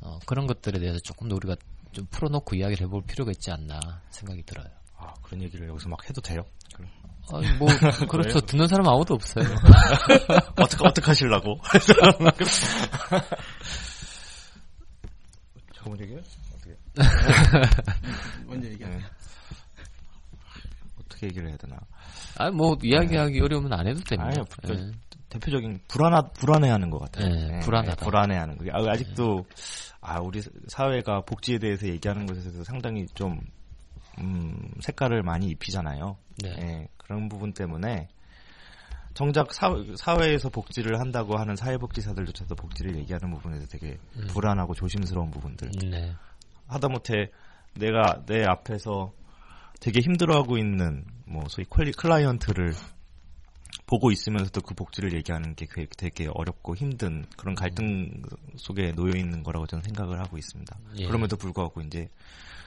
어, 0.00 0.18
그런 0.26 0.46
것들에 0.46 0.78
대해서 0.78 0.98
조금 1.00 1.28
더 1.28 1.36
우리가 1.36 1.56
좀 1.92 2.06
풀어놓고 2.10 2.56
이야기를 2.56 2.86
해볼 2.86 3.04
필요가 3.06 3.30
있지 3.30 3.50
않나 3.50 3.78
생각이 4.10 4.42
들어요. 4.44 4.66
아, 4.98 5.12
그런 5.22 5.42
얘기를 5.42 5.68
여기서 5.68 5.88
막 5.88 5.98
해도 6.08 6.20
돼요? 6.20 6.42
아니, 7.32 7.50
뭐 7.56 7.68
그렇죠. 8.10 8.40
듣는 8.40 8.66
사람 8.68 8.86
아무도 8.88 9.14
없어요. 9.14 9.44
어떻게 10.60 10.86
어떻게 10.86 11.06
하시려고? 11.06 11.58
잠깐만 15.74 16.00
얘기해? 16.02 16.18
어떻게? 16.54 16.76
먼저 18.46 18.68
얘기하세요. 18.68 19.00
네. 21.24 21.26
어떻게 21.26 21.26
얘기를 21.26 21.48
해야 21.48 21.56
되나? 21.56 21.76
아니 22.38 22.54
뭐 22.54 22.76
이야기하기 22.82 23.40
어려우면 23.40 23.72
안 23.72 23.86
해도 23.86 24.00
됩니다. 24.00 24.26
아니요, 24.26 24.44
그- 24.62 24.72
예. 24.74 24.92
대표적인 25.30 25.80
불안하 25.88 26.22
불안해하는 26.34 26.90
것 26.90 26.98
같아요. 27.00 27.28
네, 27.28 27.58
불안하다. 27.60 28.04
불안해하는 28.04 28.56
거. 28.58 28.64
아, 28.72 28.88
아직도 28.92 29.44
아 30.00 30.20
우리 30.20 30.40
사회가 30.68 31.22
복지에 31.22 31.58
대해서 31.58 31.88
얘기하는 31.88 32.26
것에서 32.26 32.62
상당히 32.62 33.06
좀 33.14 33.40
음, 34.18 34.70
색깔을 34.80 35.22
많이 35.24 35.48
입히잖아요. 35.48 36.16
네. 36.42 36.50
예, 36.60 36.88
그런 36.98 37.28
부분 37.28 37.52
때문에 37.52 38.06
정작 39.14 39.52
사, 39.52 39.70
사회 39.96 40.32
에서 40.32 40.48
복지를 40.50 41.00
한다고 41.00 41.36
하는 41.36 41.56
사회복지사들조차도 41.56 42.54
복지를 42.54 42.96
얘기하는 42.96 43.30
부분에서 43.34 43.66
되게 43.66 43.98
음. 44.16 44.26
불안하고 44.28 44.74
조심스러운 44.74 45.30
부분들. 45.32 45.70
네. 45.90 46.12
하다못해 46.68 47.30
내가 47.74 48.22
내 48.26 48.44
앞에서 48.44 49.12
되게 49.80 50.00
힘들어하고 50.00 50.58
있는 50.58 51.04
뭐 51.26 51.44
소위 51.48 51.64
퀄리 51.68 51.92
클라이언트를 51.92 52.74
보고 53.86 54.10
있으면서도 54.10 54.60
그 54.62 54.74
복지를 54.74 55.12
얘기하는 55.14 55.54
게 55.56 55.66
되게- 55.96 56.28
어렵고 56.32 56.74
힘든 56.74 57.24
그런 57.36 57.54
갈등 57.54 58.22
속에 58.56 58.92
놓여 58.92 59.14
있는 59.16 59.42
거라고 59.42 59.66
저는 59.66 59.82
생각을 59.82 60.20
하고 60.20 60.38
있습니다. 60.38 60.76
예. 60.98 61.06
그럼에도 61.06 61.36
불구하고 61.36 61.80
이제 61.82 62.08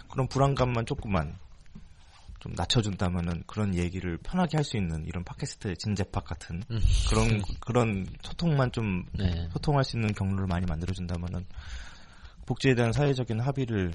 그런 0.10 0.28
불안감만 0.28 0.86
조금만 0.86 1.36
좀 2.40 2.54
낮춰준다면은 2.56 3.44
그런 3.48 3.74
얘기를 3.76 4.18
편하게 4.18 4.58
할 4.58 4.64
수 4.64 4.78
있는 4.78 5.06
이런 5.08 5.24
팟캐스트의 5.24 5.76
진제팟 5.78 6.22
같은 6.22 6.62
음. 6.70 6.80
그런 7.10 7.42
그런 7.62 8.06
소통만 8.22 8.72
좀 8.72 9.04
네. 9.14 9.50
소통할 9.54 9.84
수 9.84 9.98
있는 9.98 10.14
경로를 10.14 10.46
많이 10.46 10.66
만들어준다면은 10.68 11.46
복지에 12.46 12.76
대한 12.76 12.94
사회적인 12.94 13.40
합의를 13.40 13.92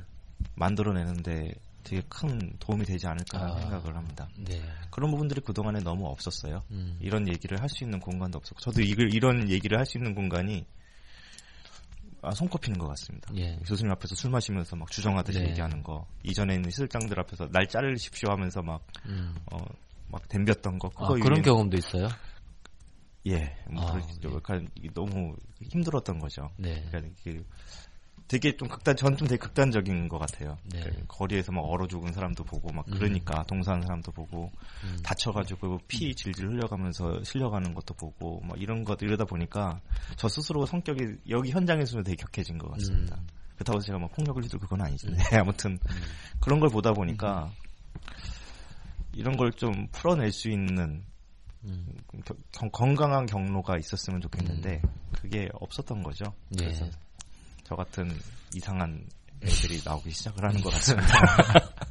만들어내는데 0.57 1.55
되게 1.85 2.03
큰 2.09 2.39
도움이 2.59 2.85
되지 2.85 3.07
않을까 3.07 3.39
아. 3.39 3.61
생각을 3.61 3.97
합니다. 3.97 4.29
네. 4.39 4.63
그런 4.91 5.11
부분들이 5.11 5.41
그동안에 5.41 5.81
너무 5.81 6.07
없었어요. 6.09 6.63
음. 6.71 6.97
이런 7.01 7.27
얘기를 7.29 7.61
할 7.61 7.69
수 7.69 7.85
있는 7.85 7.99
공간도 8.01 8.39
없었고 8.39 8.61
저도 8.61 8.81
이걸 8.83 9.13
이런 9.15 9.49
얘기를 9.51 9.79
할 9.79 9.85
수 9.87 9.99
있는 9.99 10.15
공간이 10.15 10.65
아, 12.25 12.31
손꼽히는 12.31 12.79
것 12.79 12.87
같습니다. 12.89 13.33
예. 13.35 13.57
교수님 13.67 13.91
앞에서 13.93 14.15
술 14.15 14.31
마시면서 14.31 14.77
막 14.77 14.89
주정하듯이 14.91 15.41
네. 15.41 15.51
얘기하는 15.51 15.83
거 15.83 16.07
이전에 16.23 16.55
있는 16.55 16.71
실장들 16.71 17.19
앞에서 17.19 17.49
날 17.51 17.67
자르십시오 17.67 18.31
하면서 18.31 18.63
막 18.63 18.81
음. 19.07 19.35
어, 19.53 19.59
막 20.09 20.29
덤볐던 20.29 20.79
거 20.79 20.89
아, 20.95 21.09
그거 21.09 21.15
그런 21.15 21.41
위에는- 21.41 21.45
경험도 21.45 21.77
있어요? 21.79 22.09
예, 23.27 23.57
뭐 23.71 23.85
아, 23.91 23.99
이게 24.77 24.89
너무 24.95 25.35
힘들었던 25.63 26.19
거죠. 26.21 26.49
네. 26.59 26.85
그러니까 26.91 27.13
이게 27.25 27.41
되게 28.29 28.57
좀 28.57 28.69
극단, 28.69 28.97
전좀 28.97 29.29
되게 29.29 29.39
극단적인 29.39 30.09
것 30.09 30.19
같아요. 30.19 30.57
네. 30.73 30.81
그러니까 30.81 31.05
거리에서 31.09 31.53
막 31.53 31.61
얼어 31.63 31.87
죽은 31.87 32.13
사람도 32.13 32.45
보고 32.45 32.73
막 32.73 32.87
음. 32.89 32.95
그러니까 32.95 33.43
동사한 33.45 33.83
사람도 33.83 34.13
보고 34.13 34.51
음. 34.85 34.99
다쳐가지고 35.03 35.81
피 35.89 36.15
질질 36.15 36.47
흘려가면서 36.49 37.23
실려가는 37.25 37.75
것도 37.75 37.95
보고 37.95 38.41
막 38.41 38.61
이런 38.61 38.85
것 38.85 39.01
이러다 39.03 39.25
보니까 39.25 39.81
저 40.17 40.29
스스로 40.29 40.65
성격이 40.65 41.03
여기 41.29 41.51
현장에서는 41.51 42.05
되게 42.05 42.17
격해진 42.17 42.57
것 42.59 42.71
같습니다. 42.73 43.17
음. 43.17 43.27
그렇다고 43.57 43.77
해서 43.79 43.87
제가 43.87 43.99
막 43.99 44.11
폭력을 44.13 44.43
휘둘 44.43 44.61
그건 44.61 44.81
아니죠. 44.81 45.11
네, 45.11 45.19
아무튼 45.39 45.79
그런 46.41 46.59
걸 46.59 46.69
보다 46.71 46.93
보니까 46.93 47.51
이런 49.15 49.37
걸 49.37 49.51
좀 49.53 49.87
풀어낼 49.93 50.33
수 50.33 50.49
있는 50.51 51.05
음. 51.65 51.87
겨- 52.25 52.35
경- 52.51 52.71
건강한 52.73 53.27
경로가 53.27 53.77
있었으면 53.79 54.21
좋겠는데 54.23 54.81
그게 55.13 55.49
없었던 55.53 56.03
거죠. 56.03 56.25
네. 56.49 56.65
그래서 56.65 56.87
저 57.65 57.75
같은 57.75 58.11
이상한 58.55 59.07
애들이 59.43 59.81
나오기 59.85 60.11
시작을 60.11 60.45
하는 60.45 60.61
것 60.61 60.71
같습니다. 60.71 61.07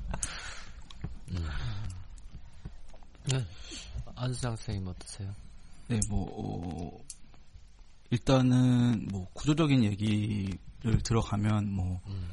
네. 3.25 3.45
안수장 4.15 4.55
선생님 4.55 4.87
어떠세요? 4.87 5.33
네, 5.87 5.99
뭐 6.09 6.27
어, 6.31 7.03
일단은 8.09 9.07
뭐 9.11 9.27
구조적인 9.33 9.83
얘기를 9.83 11.01
들어가면 11.03 11.71
뭐 11.71 11.99
음. 12.07 12.29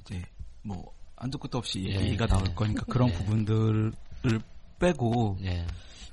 이제 0.00 0.22
뭐 0.62 0.92
안도 1.16 1.38
끝도 1.38 1.58
없이 1.58 1.84
예, 1.88 2.00
얘기가 2.00 2.24
예. 2.24 2.28
나올 2.28 2.54
거니까 2.54 2.84
그런 2.86 3.08
예. 3.08 3.12
부분들을 3.14 3.92
빼고 4.78 5.38
네. 5.40 5.66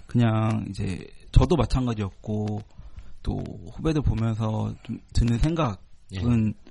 그냥 0.06 0.66
이제 0.70 1.08
저도 1.32 1.56
마찬가지였고 1.56 2.62
또 3.24 3.44
후배들 3.74 4.02
보면서 4.02 4.74
좀 4.84 5.00
드는 5.14 5.38
생각은 5.40 5.78
예. 6.14 6.20
어 6.20 6.67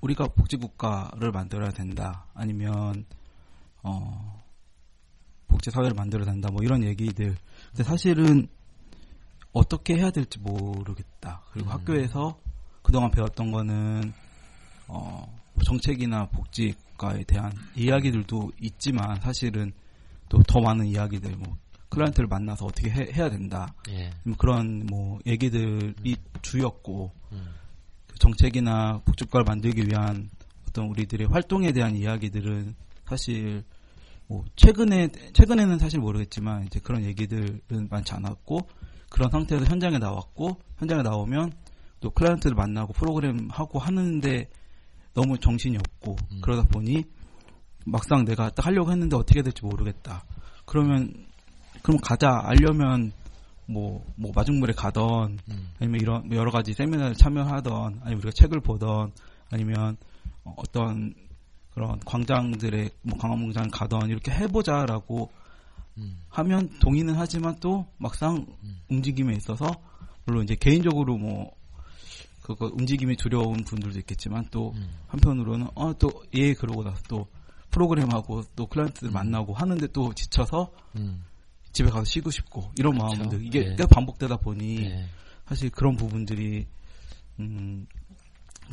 우리가 0.00 0.28
복지국가를 0.28 1.30
만들어야 1.32 1.70
된다 1.70 2.26
아니면 2.34 3.04
어 3.82 4.44
복지 5.46 5.70
사회를 5.70 5.94
만들어야 5.94 6.26
된다 6.26 6.50
뭐 6.50 6.62
이런 6.62 6.84
얘기들 6.84 7.36
근데 7.70 7.82
사실은 7.84 8.48
어떻게 9.52 9.96
해야 9.96 10.10
될지 10.10 10.38
모르겠다 10.38 11.42
그리고 11.52 11.70
음. 11.70 11.72
학교에서 11.72 12.38
그동안 12.82 13.10
배웠던 13.10 13.50
거는 13.50 14.12
어 14.88 15.38
정책이나 15.64 16.26
복지국가에 16.26 17.24
대한 17.24 17.52
이야기들도 17.76 18.52
있지만 18.60 19.20
사실은 19.20 19.72
또 20.28 20.42
더 20.46 20.60
많은 20.60 20.86
이야기들 20.86 21.36
뭐 21.36 21.56
클라이언트를 21.88 22.28
만나서 22.28 22.66
어떻게 22.66 22.90
해, 22.90 23.08
야 23.18 23.30
된다 23.30 23.74
예. 23.90 24.10
뭐 24.24 24.36
그런 24.36 24.86
뭐 24.86 25.18
얘기들이 25.26 26.16
주였고 26.42 27.10
음. 27.32 27.54
그 28.18 28.20
정책이나 28.20 29.00
복지국가를 29.04 29.44
만들기 29.44 29.86
위한 29.86 30.28
어떤 30.68 30.86
우리들의 30.88 31.28
활동에 31.28 31.70
대한 31.70 31.94
이야기들은 31.94 32.74
사실 33.06 33.62
뭐 34.26 34.44
최근에 34.56 35.08
최근에는 35.32 35.78
사실 35.78 36.00
모르겠지만 36.00 36.64
이제 36.64 36.80
그런 36.80 37.04
얘기들은 37.04 37.88
많지 37.88 38.12
않았고 38.12 38.68
그런 39.08 39.30
상태에서 39.30 39.64
현장에 39.66 39.98
나왔고 39.98 40.58
현장에 40.78 41.02
나오면 41.02 41.52
또 42.00 42.10
클라이언트를 42.10 42.56
만나고 42.56 42.92
프로그램 42.92 43.48
하고 43.50 43.78
하는데 43.78 44.48
너무 45.14 45.38
정신이 45.38 45.76
없고 45.76 46.16
음. 46.32 46.40
그러다 46.42 46.64
보니 46.68 47.04
막상 47.86 48.24
내가 48.24 48.50
딱 48.50 48.66
하려고 48.66 48.90
했는데 48.90 49.16
어떻게 49.16 49.42
될지 49.42 49.64
모르겠다. 49.64 50.24
그러면 50.66 51.26
그럼 51.82 52.00
가자 52.02 52.42
알려면 52.44 53.12
뭐 53.68 54.04
뭐 54.16 54.32
마중물에 54.34 54.72
가던 54.72 55.38
음. 55.48 55.70
아니면 55.78 56.00
이런 56.00 56.32
여러 56.32 56.50
가지 56.50 56.72
세미나를 56.72 57.14
참여하던 57.14 58.00
아니면 58.02 58.18
우리가 58.18 58.32
책을 58.32 58.60
보던 58.60 59.12
아니면 59.50 59.96
어, 60.44 60.54
어떤 60.56 61.14
그런 61.72 62.00
광장들의 62.00 62.90
뭐 63.02 63.18
광화문장 63.18 63.68
가던 63.70 64.10
이렇게 64.10 64.32
해보자라고 64.32 65.30
음. 65.98 66.18
하면 66.28 66.68
동의는 66.80 67.14
하지만 67.14 67.56
또 67.60 67.86
막상 67.98 68.46
음. 68.64 68.80
움직임에 68.90 69.34
있어서 69.34 69.70
물론 70.24 70.44
이제 70.44 70.56
개인적으로 70.56 71.16
뭐 71.16 71.52
그거 72.42 72.66
움직임이 72.72 73.16
두려운 73.16 73.62
분들도 73.64 73.98
있겠지만 74.00 74.46
또 74.50 74.72
음. 74.76 74.88
한편으로는 75.08 75.68
어 75.74 75.92
또 75.94 76.10
예 76.34 76.54
그러고 76.54 76.82
나서 76.82 77.00
또 77.08 77.26
프로그램하고 77.70 78.42
또 78.56 78.66
클라이언트들 78.66 79.10
음. 79.10 79.12
만나고 79.12 79.52
하는데 79.54 79.86
또 79.88 80.12
지쳐서 80.14 80.72
음. 80.96 81.24
집에 81.72 81.90
가서 81.90 82.04
쉬고 82.04 82.30
싶고 82.30 82.72
이런 82.76 82.96
그렇죠. 82.96 83.16
마음들 83.16 83.44
이게 83.44 83.64
네. 83.64 83.76
계속 83.76 83.90
반복되다 83.90 84.36
보니 84.38 84.84
예. 84.84 85.06
사실 85.46 85.70
그런 85.70 85.96
부분들이 85.96 86.66
음, 87.40 87.86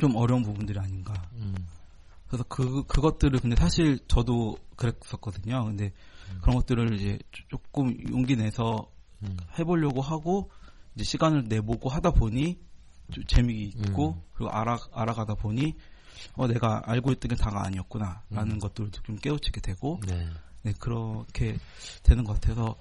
좀 0.00 0.16
어려운 0.16 0.42
부분들이 0.42 0.78
아닌가. 0.78 1.14
음. 1.34 1.54
그래서 2.26 2.44
그 2.48 2.82
그것들을 2.84 3.38
근데 3.40 3.56
사실 3.56 3.98
저도 4.08 4.58
그랬었거든요. 4.76 5.64
근데 5.64 5.92
음. 6.30 6.38
그런 6.40 6.56
것들을 6.56 6.94
이제 6.94 7.18
조금 7.48 7.96
용기 8.10 8.36
내서 8.36 8.90
음. 9.22 9.36
해보려고 9.58 10.00
하고 10.02 10.50
이제 10.94 11.04
시간을 11.04 11.44
내보고 11.48 11.88
하다 11.88 12.10
보니 12.10 12.58
좀 13.12 13.24
재미있고 13.24 14.08
음. 14.14 14.22
그리고 14.34 14.50
알아 14.50 14.78
알아가다 14.92 15.34
보니 15.34 15.74
어 16.34 16.46
내가 16.46 16.82
알고 16.84 17.12
있던 17.12 17.28
게 17.28 17.36
다가 17.36 17.64
아니었구나라는 17.64 18.52
음. 18.52 18.58
것들도 18.58 19.02
좀 19.02 19.16
깨우치게 19.16 19.60
되고 19.60 20.00
네. 20.06 20.26
네 20.66 20.72
그렇게 20.80 21.56
되는 22.02 22.24
것 22.24 22.40
같아서 22.40 22.74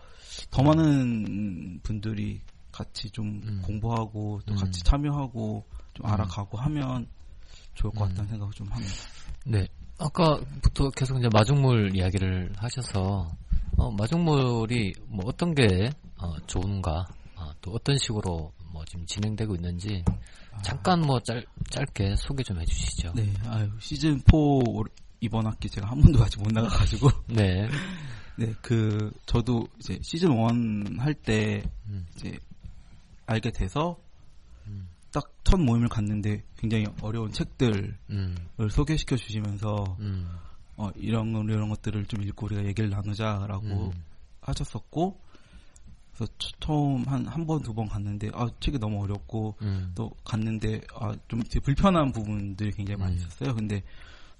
더 0.50 0.64
많은 0.64 1.80
분들이 1.84 2.42
같이 2.72 3.12
좀 3.12 3.42
음. 3.46 3.62
공부하고 3.64 4.42
또 4.44 4.56
음. 4.56 4.58
같이 4.58 4.82
참여하고 4.84 5.64
좀 5.94 6.06
음. 6.08 6.12
알아가고 6.12 6.58
하면 6.58 7.08
좋을 7.76 7.94
것 7.94 8.06
음. 8.06 8.10
같다는 8.10 8.30
생각을 8.32 8.54
좀 8.54 8.68
합니다. 8.72 8.94
네. 9.46 9.68
아까부터 10.00 10.90
계속 10.90 11.20
이제 11.20 11.30
마중물 11.32 11.96
이야기를 11.96 12.54
하셔서 12.58 13.30
어, 13.78 13.92
마중물이 13.92 14.94
뭐 15.08 15.26
어떤 15.28 15.54
게 15.54 15.92
어, 16.18 16.36
좋은가 16.48 17.06
어, 17.36 17.52
또 17.62 17.72
어떤 17.74 17.98
식으로 18.00 18.52
뭐 18.74 18.84
지금 18.86 19.06
진행되고 19.06 19.54
있는지 19.56 20.04
잠깐 20.64 21.02
뭐 21.02 21.20
짧, 21.20 21.46
짧게 21.70 22.16
소개 22.18 22.42
좀 22.44 22.60
해주시죠. 22.60 23.14
네, 23.14 23.32
아유, 23.46 23.70
시즌 23.80 24.18
4 24.20 24.36
올- 24.36 24.90
이번 25.22 25.46
학기 25.48 25.70
제가 25.70 25.88
한 25.90 26.02
번도 26.02 26.24
아직 26.24 26.42
못 26.42 26.52
나가가지고 26.52 27.10
네. 27.28 27.68
네, 28.38 28.54
그 28.62 29.12
저도 29.26 29.68
이제 29.80 29.98
시즌 30.04 30.30
1할때 30.32 31.66
음. 31.88 32.06
이제 32.16 32.38
알게 33.28 33.52
돼서 33.52 33.98
음. 34.68 34.90
딱첫 35.14 35.60
모임을 35.62 35.88
갔는데 35.88 36.44
굉장히 36.58 36.86
어려운 37.02 37.32
책들을 37.32 37.98
음. 38.10 38.36
소개시켜 38.70 39.16
주시면서 39.16 39.96
음. 40.00 40.28
어, 40.76 40.90
이런 40.96 41.32
거, 41.32 41.42
이런 41.44 41.70
것들을 41.70 42.06
좀 42.08 42.22
읽고 42.24 42.48
우리가 42.48 42.66
얘기를 42.66 42.90
나누자라고 42.90 43.66
음. 43.94 44.04
하셨었고 44.42 45.22
그래서 46.18 46.32
처- 46.38 46.50
처음 46.60 47.04
한 47.08 47.26
한 47.28 47.46
번 47.46 47.62
두 47.64 47.74
번 47.74 47.88
갔는데 47.88 48.30
아 48.34 48.48
책이 48.60 48.80
너무 48.80 49.02
어렵고 49.04 49.56
음. 49.62 49.92
또 49.96 50.12
갔는데 50.26 50.82
아 50.94 51.14
좀 51.30 51.42
불편한 51.64 52.12
부분들이 52.12 52.72
굉장히 52.72 53.00
많이 53.00 53.14
음. 53.16 53.18
있었어요. 53.18 53.56
근데 53.56 53.82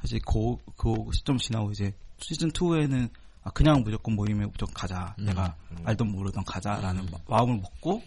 사실 0.06 0.20
그, 0.24 0.56
그 0.78 0.94
시점 1.14 1.40
지나고 1.40 1.72
이제 1.72 1.92
시즌 2.20 2.52
2에는 2.52 3.10
아 3.44 3.50
그냥 3.52 3.82
무조건 3.84 4.16
모임에 4.16 4.46
무조건 4.46 4.72
가자. 4.76 5.16
음. 5.18 5.26
내가 5.26 5.56
알던 5.84 6.12
모르던 6.12 6.44
가자라는 6.46 7.02
음. 7.02 7.10
마- 7.12 7.38
마음을 7.38 7.58
먹고 7.58 8.04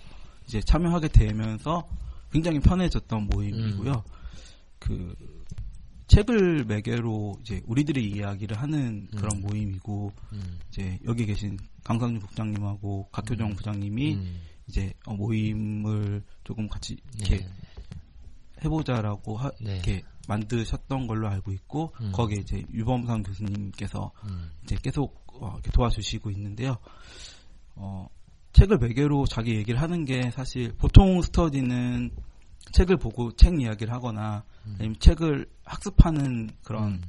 이제 0.46 0.60
참여하게 0.60 1.08
되면서 1.08 1.88
굉장히 2.30 2.60
편해졌던 2.60 3.26
모임이고요. 3.26 3.90
음. 3.92 4.12
그 4.78 5.14
책을 6.06 6.64
매개로 6.66 7.36
이제 7.40 7.60
우리들의 7.66 8.02
이야기를 8.04 8.56
하는 8.62 9.08
그런 9.16 9.36
음. 9.38 9.40
모임이고 9.42 10.12
음. 10.34 10.58
이제 10.68 11.00
여기 11.04 11.26
계신 11.26 11.58
강상준 11.82 12.20
국장님하고 12.20 13.08
각효정 13.10 13.50
음. 13.50 13.56
부장님이 13.56 14.14
음. 14.14 14.40
이제 14.68 14.92
어, 15.04 15.14
모임을 15.14 16.22
조금 16.44 16.68
같이 16.68 16.96
이렇게 17.16 17.38
네. 17.38 17.48
해보자라고 18.64 19.36
하- 19.36 19.50
네. 19.60 19.74
이렇게 19.74 20.02
만드셨던 20.28 21.06
걸로 21.06 21.28
알고 21.28 21.52
있고 21.52 21.92
음. 22.00 22.12
거기에 22.12 22.38
이제 22.40 22.62
유범상 22.72 23.22
교수님께서 23.22 24.12
음. 24.24 24.50
이제 24.62 24.76
계속 24.82 25.24
어, 25.40 25.52
이렇게 25.54 25.70
도와주시고 25.72 26.30
있는데요. 26.32 26.76
어, 27.74 28.06
책을 28.52 28.78
매개로 28.78 29.26
자기 29.26 29.54
얘기를 29.56 29.80
하는 29.80 30.04
게 30.04 30.30
사실 30.30 30.72
보통 30.76 31.20
스터디는 31.22 32.10
책을 32.72 32.96
보고 32.98 33.32
책 33.36 33.60
이야기를 33.60 33.92
하거나 33.92 34.44
음. 34.66 34.76
아니면 34.78 34.96
책을 35.00 35.46
학습하는 35.64 36.50
그런 36.64 36.92
음. 36.94 37.02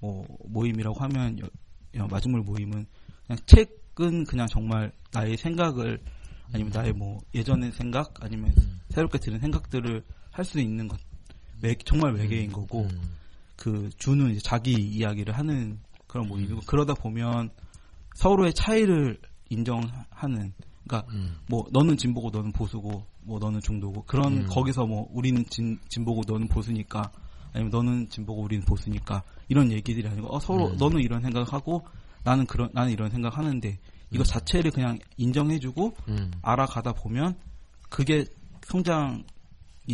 뭐 0.00 0.26
모임이라고 0.44 0.98
하면 1.00 1.38
여- 1.40 1.48
여- 1.94 2.06
마중물 2.06 2.42
모임은 2.42 2.86
그냥 3.26 3.38
책은 3.46 4.24
그냥 4.24 4.46
정말 4.48 4.92
나의 5.12 5.36
생각을 5.38 5.98
아니면 6.52 6.72
나의 6.72 6.92
뭐 6.92 7.20
예전의 7.34 7.72
생각 7.72 8.12
아니면 8.22 8.52
음. 8.58 8.80
새롭게 8.90 9.18
들은 9.18 9.38
생각들을 9.40 10.04
할 10.30 10.44
수 10.44 10.60
있는 10.60 10.86
것 10.86 11.00
외- 11.62 11.76
정말 11.84 12.14
외계인 12.14 12.52
거고 12.52 12.82
음. 12.82 13.16
그 13.56 13.90
주는 13.98 14.30
이제 14.30 14.40
자기 14.40 14.72
이야기를 14.72 15.36
하는 15.36 15.78
그런 16.06 16.28
모임이고 16.28 16.60
그러다 16.66 16.94
보면 16.94 17.50
서로의 18.14 18.52
차이를 18.54 19.18
인정하는 19.48 20.52
그러니까 20.86 21.12
음. 21.12 21.36
뭐 21.48 21.66
너는 21.72 21.96
진보고 21.96 22.30
너는 22.30 22.52
보수고 22.52 23.04
뭐 23.22 23.38
너는 23.38 23.60
중도고 23.60 24.04
그런 24.04 24.38
음. 24.38 24.46
거기서 24.46 24.86
뭐 24.86 25.08
우리는 25.12 25.44
진, 25.50 25.78
진보고 25.88 26.22
너는 26.26 26.48
보수니까 26.48 27.10
아니면 27.52 27.70
너는 27.70 28.08
진보고 28.08 28.42
우리는 28.42 28.64
보수니까 28.64 29.22
이런 29.48 29.72
얘기들이 29.72 30.06
아니고 30.06 30.34
어 30.34 30.38
서로 30.38 30.68
음. 30.68 30.76
너는 30.76 31.00
이런 31.00 31.22
생각하고 31.22 31.84
나는 32.22 32.46
그런 32.46 32.70
나는 32.72 32.92
이런 32.92 33.10
생각하는데 33.10 33.78
이거 34.12 34.22
음. 34.22 34.24
자체를 34.24 34.70
그냥 34.70 34.98
인정해주고 35.16 35.94
음. 36.08 36.30
알아가다 36.42 36.92
보면 36.92 37.36
그게 37.88 38.24
성장이 38.62 39.24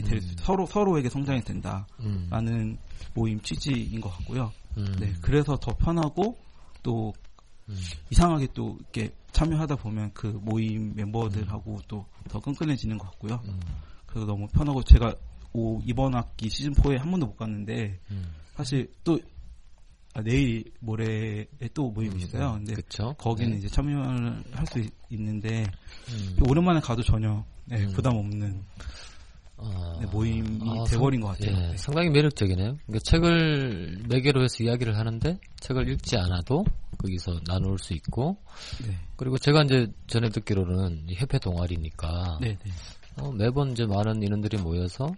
될 0.00 0.20
수- 0.22 0.30
음. 0.32 0.36
서로 0.38 0.64
서로에게 0.66 1.10
성장이 1.10 1.42
된다라는 1.42 1.86
음. 2.00 2.78
모임 3.14 3.38
취지인 3.40 4.00
것 4.00 4.08
같고요. 4.10 4.50
음. 4.78 4.96
네, 4.98 5.12
그래서 5.20 5.56
더 5.56 5.76
편하고 5.76 6.38
또 6.82 7.12
음. 7.68 7.76
이상하게 8.10 8.48
또 8.54 8.76
이렇게 8.80 9.10
참여하다 9.32 9.76
보면 9.76 10.12
그 10.14 10.26
모임 10.28 10.94
멤버들하고 10.94 11.80
또 11.88 12.06
더 12.30 12.40
끈끈해지는 12.40 12.96
것 12.98 13.10
같고요. 13.10 13.40
음. 13.46 13.60
그래서 14.06 14.26
너무 14.26 14.46
편하고 14.48 14.82
제가 14.84 15.14
오, 15.52 15.80
이번 15.84 16.14
학기 16.14 16.48
시즌 16.48 16.72
4에 16.72 16.96
한 16.96 17.10
번도 17.10 17.26
못 17.26 17.36
갔는데 17.36 17.98
음. 18.10 18.32
사실 18.54 18.90
또 19.04 19.18
아, 20.14 20.22
내일 20.22 20.64
모레에 20.80 21.46
또 21.74 21.90
모임이 21.90 22.22
있어요. 22.22 22.52
근데 22.52 22.74
그쵸? 22.74 23.14
거기는 23.18 23.50
네. 23.52 23.58
이제 23.58 23.68
참여를 23.68 24.44
할 24.52 24.66
수 24.66 24.82
있는데 25.10 25.64
음. 26.10 26.36
오랜만에 26.48 26.80
가도 26.80 27.02
전혀 27.02 27.44
네, 27.66 27.84
음. 27.84 27.92
부담 27.92 28.16
없는 28.16 28.62
아, 29.64 29.98
네, 30.00 30.06
모임이 30.06 30.58
아, 30.68 30.84
돼버린 30.84 31.20
상- 31.20 31.28
것 31.30 31.38
같아요. 31.38 31.56
예, 31.56 31.68
네. 31.70 31.76
상당히 31.76 32.10
매력적이네요. 32.10 32.76
그러니까 32.86 32.98
책을 33.04 34.02
매개로 34.08 34.42
해서 34.42 34.62
이야기를 34.64 34.96
하는데 34.96 35.38
책을 35.60 35.88
읽지 35.88 36.16
않아도 36.16 36.64
거기서 36.98 37.40
나눌 37.46 37.78
수 37.78 37.94
있고 37.94 38.36
네. 38.84 38.96
그리고 39.16 39.38
제가 39.38 39.62
이제 39.62 39.86
전에 40.08 40.28
듣기로는 40.30 41.04
이 41.08 41.14
협회 41.14 41.38
동아리니까 41.38 42.38
네, 42.40 42.56
네. 42.62 42.70
어, 43.18 43.30
매번 43.32 43.72
이제 43.72 43.84
많은 43.86 44.22
인원들이 44.22 44.58
모여서 44.58 45.10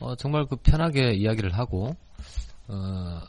어, 0.00 0.14
정말 0.16 0.46
그 0.46 0.56
편하게 0.56 1.14
이야기를 1.14 1.56
하고 1.56 1.94
어, 2.68 3.20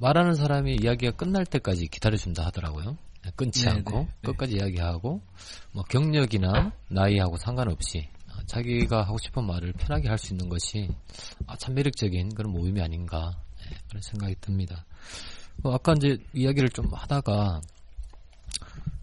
말하는 0.00 0.34
사람이 0.34 0.76
이야기가 0.82 1.12
끝날 1.16 1.44
때까지 1.44 1.88
기다려준다 1.88 2.44
하더라고요. 2.46 2.96
끊지 3.36 3.64
네, 3.66 3.72
않고. 3.72 4.08
끝까지 4.22 4.56
이야기하고 4.56 5.20
뭐 5.72 5.84
경력이나 5.84 6.72
나이하고 6.88 7.36
상관없이 7.36 8.08
어, 8.14 8.17
자기가 8.48 9.02
하고 9.02 9.18
싶은 9.18 9.44
말을 9.44 9.72
편하게 9.74 10.08
할 10.08 10.18
수 10.18 10.32
있는 10.32 10.48
것이 10.48 10.88
아, 11.46 11.56
참 11.56 11.74
매력적인 11.74 12.34
그런 12.34 12.52
모임이 12.52 12.80
아닌가 12.82 13.30
네, 13.60 13.76
그런 13.88 14.02
생각이 14.02 14.34
듭니다. 14.40 14.84
어, 15.62 15.72
아까 15.72 15.92
이제 15.96 16.18
이야기를 16.34 16.70
좀 16.70 16.86
하다가 16.92 17.60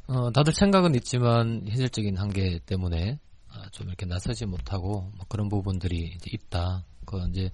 어, 0.07 0.31
다들 0.31 0.53
생각은 0.53 0.93
있지만 0.95 1.65
현실적인 1.67 2.17
한계 2.17 2.59
때문에 2.65 3.19
아, 3.49 3.69
좀 3.71 3.87
이렇게 3.87 4.05
나서지 4.05 4.45
못하고 4.45 5.11
뭐 5.15 5.25
그런 5.29 5.47
부분들이 5.49 6.13
이제 6.15 6.29
있다. 6.31 6.83
그 7.05 7.17
이제 7.29 7.49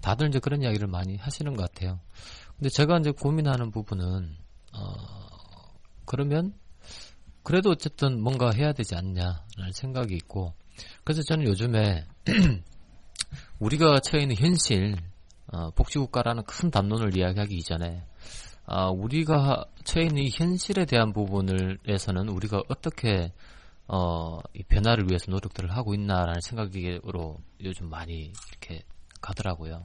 다들 0.00 0.28
이제 0.28 0.38
그런 0.38 0.62
이야기를 0.62 0.86
많이 0.88 1.16
하시는 1.16 1.54
것 1.56 1.62
같아요. 1.62 2.00
근데 2.56 2.68
제가 2.68 2.98
이제 2.98 3.10
고민하는 3.10 3.70
부분은 3.70 4.36
어, 4.72 4.94
그러면 6.04 6.54
그래도 7.42 7.70
어쨌든 7.70 8.20
뭔가 8.22 8.50
해야 8.50 8.72
되지 8.72 8.94
않냐라는 8.94 9.72
생각이 9.72 10.14
있고 10.14 10.54
그래서 11.04 11.22
저는 11.22 11.46
요즘에 11.46 12.06
우리가 13.58 14.00
처해 14.00 14.22
있는 14.22 14.36
현실 14.36 14.96
어, 15.52 15.70
복지국가라는 15.70 16.44
큰 16.44 16.70
담론을 16.70 17.16
이야기하기 17.16 17.56
이전에 17.56 18.04
아, 18.66 18.88
우리가 18.88 19.64
처해 19.84 20.06
있는 20.06 20.22
이 20.22 20.30
현실에 20.30 20.84
대한 20.84 21.12
부분을에서는 21.12 22.28
우리가 22.28 22.62
어떻게 22.68 23.32
어, 23.88 24.38
이 24.54 24.62
변화를 24.62 25.08
위해서 25.08 25.30
노력들을 25.32 25.72
하고 25.72 25.94
있나라는 25.94 26.40
생각으로 26.40 27.38
요즘 27.64 27.90
많이 27.90 28.32
이렇게 28.50 28.84
가더라고요. 29.20 29.84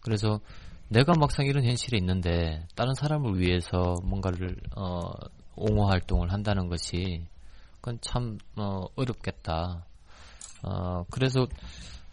그래서 0.00 0.40
내가 0.88 1.12
막상 1.16 1.46
이런 1.46 1.64
현실에 1.64 1.98
있는데 1.98 2.66
다른 2.74 2.94
사람을 2.94 3.38
위해서 3.38 3.94
뭔가를 4.02 4.56
어, 4.76 4.98
옹호 5.54 5.86
활동을 5.88 6.32
한다는 6.32 6.68
것이 6.68 7.26
그건 7.76 7.98
참 8.00 8.38
어, 8.56 8.86
어렵겠다. 8.96 9.86
어, 10.62 11.04
그래서 11.10 11.46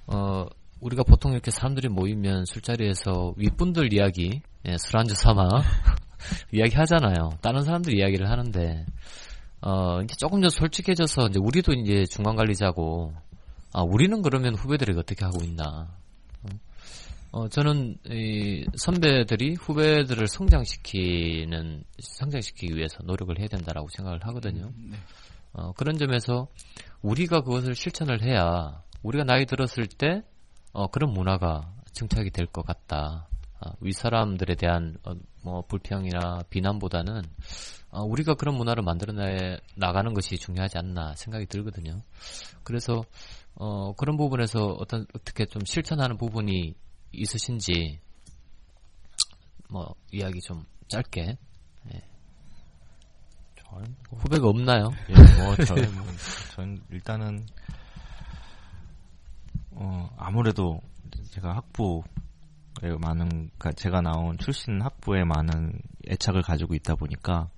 어, 0.07 0.45
우리가 0.79 1.03
보통 1.03 1.33
이렇게 1.33 1.51
사람들이 1.51 1.89
모이면 1.89 2.45
술자리에서 2.45 3.33
윗분들 3.37 3.93
이야기, 3.93 4.41
예, 4.65 4.77
술 4.77 4.97
안주 4.97 5.15
삼아 5.15 5.47
이야기 6.53 6.75
하잖아요. 6.75 7.31
다른 7.41 7.63
사람들 7.63 7.97
이야기를 7.97 8.29
하는데 8.29 8.85
어, 9.61 10.01
이제 10.01 10.15
조금 10.17 10.41
더 10.41 10.49
솔직해져서 10.49 11.27
이제 11.27 11.39
우리도 11.39 11.73
이제 11.73 12.05
중간 12.05 12.35
관리자고 12.35 13.13
아, 13.73 13.81
우리는 13.81 14.21
그러면 14.21 14.55
후배들에게 14.55 14.99
어떻게 14.99 15.25
하고 15.25 15.43
있나? 15.43 15.87
어, 17.31 17.47
저는 17.49 17.97
이 18.09 18.65
선배들이 18.77 19.55
후배들을 19.55 20.27
성장시키는 20.27 21.83
성장시키기 21.99 22.75
위해서 22.75 22.99
노력을 23.03 23.37
해야 23.37 23.47
된다라고 23.47 23.87
생각을 23.95 24.19
하거든요. 24.27 24.71
네. 24.75 24.97
어, 25.53 25.71
그런 25.73 25.97
점에서 25.97 26.47
우리가 27.01 27.41
그것을 27.41 27.75
실천을 27.75 28.21
해야 28.23 28.81
우리가 29.03 29.23
나이 29.23 29.45
들었을 29.45 29.87
때 29.87 30.23
어, 30.73 30.87
그런 30.87 31.11
문화가 31.11 31.73
정착이 31.93 32.29
될 32.31 32.47
것 32.47 32.65
같다. 32.65 33.27
어, 33.59 33.71
윗사람들에 33.81 34.55
대한 34.55 34.97
어, 35.03 35.13
뭐 35.43 35.61
불평이나 35.63 36.43
비난보다는 36.49 37.23
어, 37.89 38.03
우리가 38.03 38.35
그런 38.35 38.55
문화를 38.55 38.83
만들어 38.83 39.13
나가는 39.75 40.13
것이 40.13 40.37
중요하지 40.37 40.77
않나 40.77 41.13
생각이 41.15 41.45
들거든요. 41.47 42.01
그래서 42.63 43.03
어, 43.55 43.93
그런 43.93 44.17
부분에서 44.17 44.75
어떤 44.79 45.05
어떻게 45.15 45.45
좀 45.45 45.63
실천하는 45.65 46.17
부분이 46.17 46.75
있으신지 47.13 47.99
뭐 49.69 49.95
이야기 50.11 50.39
좀 50.41 50.65
짧게 50.87 51.37
예. 51.93 52.01
뭐, 53.71 54.19
후배가 54.19 54.47
없나요? 54.47 54.89
예, 55.09 55.13
뭐 55.13 55.55
저는 55.65 55.83
뭐, 55.95 56.05
저는 56.55 56.81
일단은 56.89 57.45
어 59.71 60.09
아무래도 60.17 60.81
제가 61.31 61.55
학부에 61.55 62.01
많은 62.99 63.27
그러니까 63.29 63.71
제가 63.73 64.01
나온 64.01 64.37
출신 64.37 64.81
학부에 64.81 65.23
많은 65.23 65.79
애착을 66.09 66.41
가지고 66.41 66.73
있다 66.75 66.95
보니까 66.95 67.49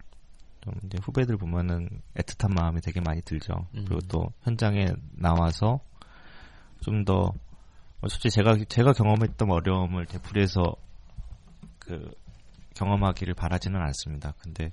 좀 0.62 0.74
이제 0.84 0.98
후배들 1.02 1.38
보면은 1.38 1.88
애틋한 2.16 2.54
마음이 2.54 2.82
되게 2.82 3.00
많이 3.00 3.22
들죠. 3.22 3.54
음. 3.76 3.86
그리고 3.88 4.00
또 4.08 4.34
현장에 4.44 4.88
나와서 5.14 5.80
좀 6.82 7.04
더 7.04 7.34
솔직히 8.02 8.30
제가 8.30 8.56
제가 8.70 8.94
경험했던 8.94 9.52
어려움을 9.52 10.06
되풀이해서 10.06 10.62
그 11.80 12.12
경험하기를 12.76 13.34
바라지는 13.34 13.82
않습니다. 13.82 14.34
근데 14.40 14.72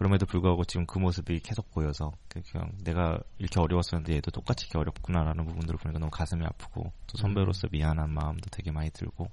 그럼에도 0.00 0.24
불구하고 0.24 0.64
지금 0.64 0.86
그 0.86 0.98
모습이 0.98 1.40
계속 1.40 1.70
보여서 1.72 2.10
그 2.26 2.40
그냥 2.50 2.72
내가 2.82 3.20
이렇게 3.36 3.60
어려웠었는데 3.60 4.14
얘도 4.14 4.30
똑같이 4.30 4.64
이렇게 4.64 4.78
어렵구나라는 4.78 5.44
부분들을 5.44 5.78
보니까 5.78 5.98
너무 5.98 6.10
가슴이 6.10 6.42
아프고 6.46 6.90
또 7.06 7.18
선배로서 7.18 7.68
미안한 7.70 8.10
마음도 8.10 8.48
되게 8.50 8.70
많이 8.70 8.88
들고 8.92 9.30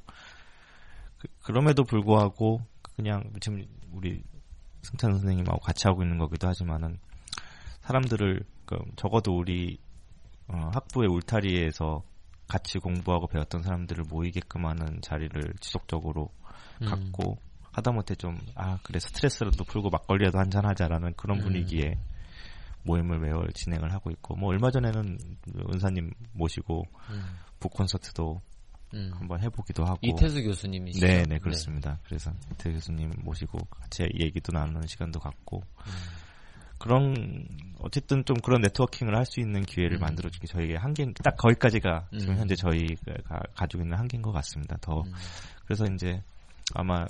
그, 1.20 1.52
럼에도 1.54 1.86
불구하고 1.86 2.60
그냥 2.98 3.32
지금 3.40 3.66
우리 3.94 4.22
승찬 4.82 5.14
선생님하고 5.14 5.60
같이 5.60 5.88
하고 5.88 6.04
있는 6.04 6.18
거기도 6.18 6.50
하지만은 6.50 7.00
사람들을 7.84 8.44
그 8.66 8.78
적어도 8.98 9.38
우리 9.38 9.80
어, 10.50 10.70
학부의 10.74 11.08
울타리에서 11.08 12.04
같이 12.50 12.80
공부하고 12.80 13.28
배웠던 13.28 13.64
사람들을 13.64 14.04
모이게끔 14.10 14.66
하는 14.66 15.00
자리를 15.02 15.42
지속적으로 15.62 16.30
음. 16.82 16.88
갖고 16.88 17.38
하다못해 17.78 18.16
좀 18.16 18.38
아 18.56 18.78
그래 18.84 19.00
스트레스라도 19.00 19.64
풀고 19.64 19.90
막걸리라도 19.90 20.40
한잔 20.40 20.66
하자라는 20.66 21.14
그런 21.16 21.38
음. 21.40 21.44
분위기에 21.44 21.98
모임을 22.84 23.20
매월 23.20 23.52
진행을 23.54 23.92
하고 23.94 24.10
있고 24.12 24.36
뭐 24.36 24.50
얼마 24.50 24.72
전에는 24.72 25.18
은사님 25.74 26.12
모시고 26.34 26.84
음. 27.12 27.24
북 27.60 27.74
콘서트도 27.74 28.42
음. 28.94 29.12
한번 29.14 29.42
해보기도 29.44 29.84
하고 29.86 30.00
이태수 30.02 30.42
교수님이시죠? 30.44 31.06
네, 31.06 31.24
네 31.24 31.40
그렇습니다. 31.40 32.00
그래서 32.06 32.32
이태 32.54 32.72
교수님 32.72 33.12
모시고 33.24 33.58
같이 33.70 34.04
얘기도 34.20 34.52
나누는 34.54 34.88
시간도 34.88 35.20
갖고 35.20 35.62
음. 35.86 35.92
그런 36.80 37.48
어쨌든 37.80 38.24
좀 38.26 38.38
그런 38.38 38.62
네트워킹을 38.62 39.16
할 39.16 39.26
수 39.26 39.40
있는 39.40 39.64
기회를 39.64 39.98
음. 39.98 40.02
만들어주기 40.02 40.48
저희의 40.48 40.78
한계 40.78 41.06
딱 41.24 41.36
거기까지가 41.36 42.08
지금 42.18 42.36
음. 42.36 42.40
현재 42.40 42.56
저희가 42.56 43.42
가지고 43.56 43.84
있는 43.84 43.98
한계인 43.98 44.22
것 44.22 44.32
같습니다. 44.32 44.78
더 44.80 45.02
음. 45.02 45.12
그래서 45.66 45.86
이제 45.94 46.22
아마 46.74 47.06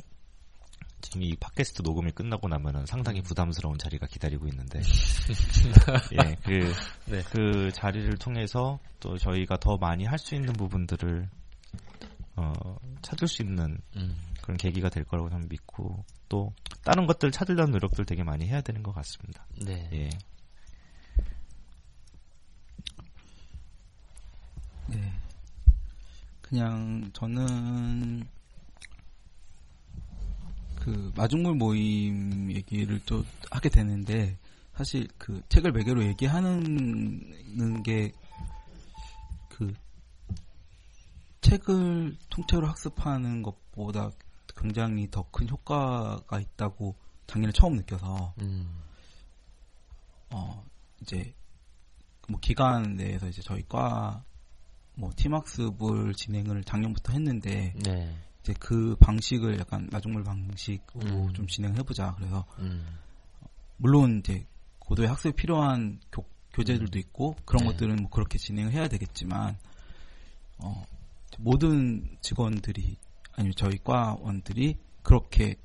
지금 1.02 1.24
이 1.24 1.36
팟캐스트 1.36 1.84
녹음이 1.84 2.12
끝나고 2.12 2.48
나면은 2.48 2.86
상당히 2.86 3.22
부담스러운 3.22 3.78
자리가 3.78 4.08
기다리고 4.08 4.48
있는데 4.48 4.82
예, 6.14 6.36
그, 6.44 6.74
네. 7.06 7.22
그 7.32 7.72
자리를 7.72 8.18
통해서 8.18 8.80
또 9.00 9.18
저희가 9.18 9.58
더 9.58 9.78
많이 9.78 10.06
할 10.06 10.18
수 10.18 10.36
있는 10.36 10.54
부분들을 10.54 11.30
어, 12.36 12.54
찾을 13.02 13.28
수 13.28 13.42
있는 13.44 13.78
음. 13.96 14.16
그런 14.42 14.58
계기가 14.58 14.90
될 14.90 15.04
거라고 15.04 15.30
저는 15.30 15.48
믿고 15.50 16.04
또 16.30 16.54
다른 16.84 17.06
것들 17.06 17.32
찾으려는 17.32 17.72
노력들 17.72 18.06
되게 18.06 18.24
많이 18.24 18.48
해야 18.48 18.62
되는 18.62 18.84
것 18.84 18.94
같습니다. 18.94 19.46
네. 19.64 19.90
예. 19.94 20.10
네. 24.88 25.14
그냥 26.42 27.10
저는 27.14 28.26
그 30.88 31.12
마중물 31.16 31.56
모임 31.56 32.52
얘기를 32.52 33.00
또 33.06 33.24
하게 33.52 33.70
되는데 33.70 34.38
사실 34.74 35.08
그 35.18 35.42
책을 35.50 35.72
매개로 35.72 36.04
얘기하는 36.04 37.84
게 37.84 38.12
그 39.58 39.74
책을 41.42 42.16
통째로 42.30 42.68
학습하는 42.68 43.42
것보다 43.42 44.12
굉장히 44.56 45.10
더 45.10 45.24
큰 45.32 45.50
효과가 45.50 46.40
있다고 46.40 46.96
작년에 47.26 47.52
처음 47.54 47.76
느껴서 47.76 48.34
음. 48.42 48.68
어 50.30 50.64
이제 51.02 51.34
뭐 52.28 52.40
기간 52.40 52.96
내에서 52.96 53.28
이제 53.28 53.42
저희 53.42 53.68
과뭐 53.68 54.22
팀학습을 55.16 56.14
진행을 56.14 56.64
작년부터 56.64 57.14
했는데 57.14 57.74
네. 57.84 58.16
이제 58.48 58.54
그 58.60 58.96
방식을 59.02 59.60
약간 59.60 59.90
나중물 59.92 60.24
방식으로 60.24 61.26
음. 61.26 61.34
좀 61.34 61.48
진행해보자. 61.48 62.16
그래서 62.16 62.46
음. 62.60 62.86
물론 63.76 64.20
이제 64.20 64.48
고도의 64.80 65.10
학습이 65.10 65.36
필요한 65.36 66.00
교, 66.10 66.24
교재들도 66.54 66.98
있고 67.00 67.36
그런 67.44 67.66
네. 67.66 67.72
것들은 67.72 67.98
뭐 67.98 68.10
그렇게 68.10 68.38
진행을 68.38 68.72
해야 68.72 68.88
되겠지만 68.88 69.58
어, 70.60 70.86
모든 71.40 72.18
직원들이 72.22 72.96
아니면 73.34 73.54
저희 73.58 73.78
과원들이 73.84 74.78
그렇게 75.04 75.56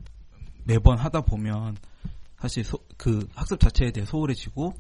매번 0.65 0.99
하다 0.99 1.21
보면 1.23 1.77
사실 2.39 2.65
소- 2.65 2.85
그 2.97 3.29
학습 3.35 3.61
자체에 3.61 3.93
대해 3.93 4.05
소홀해지고 4.05 4.75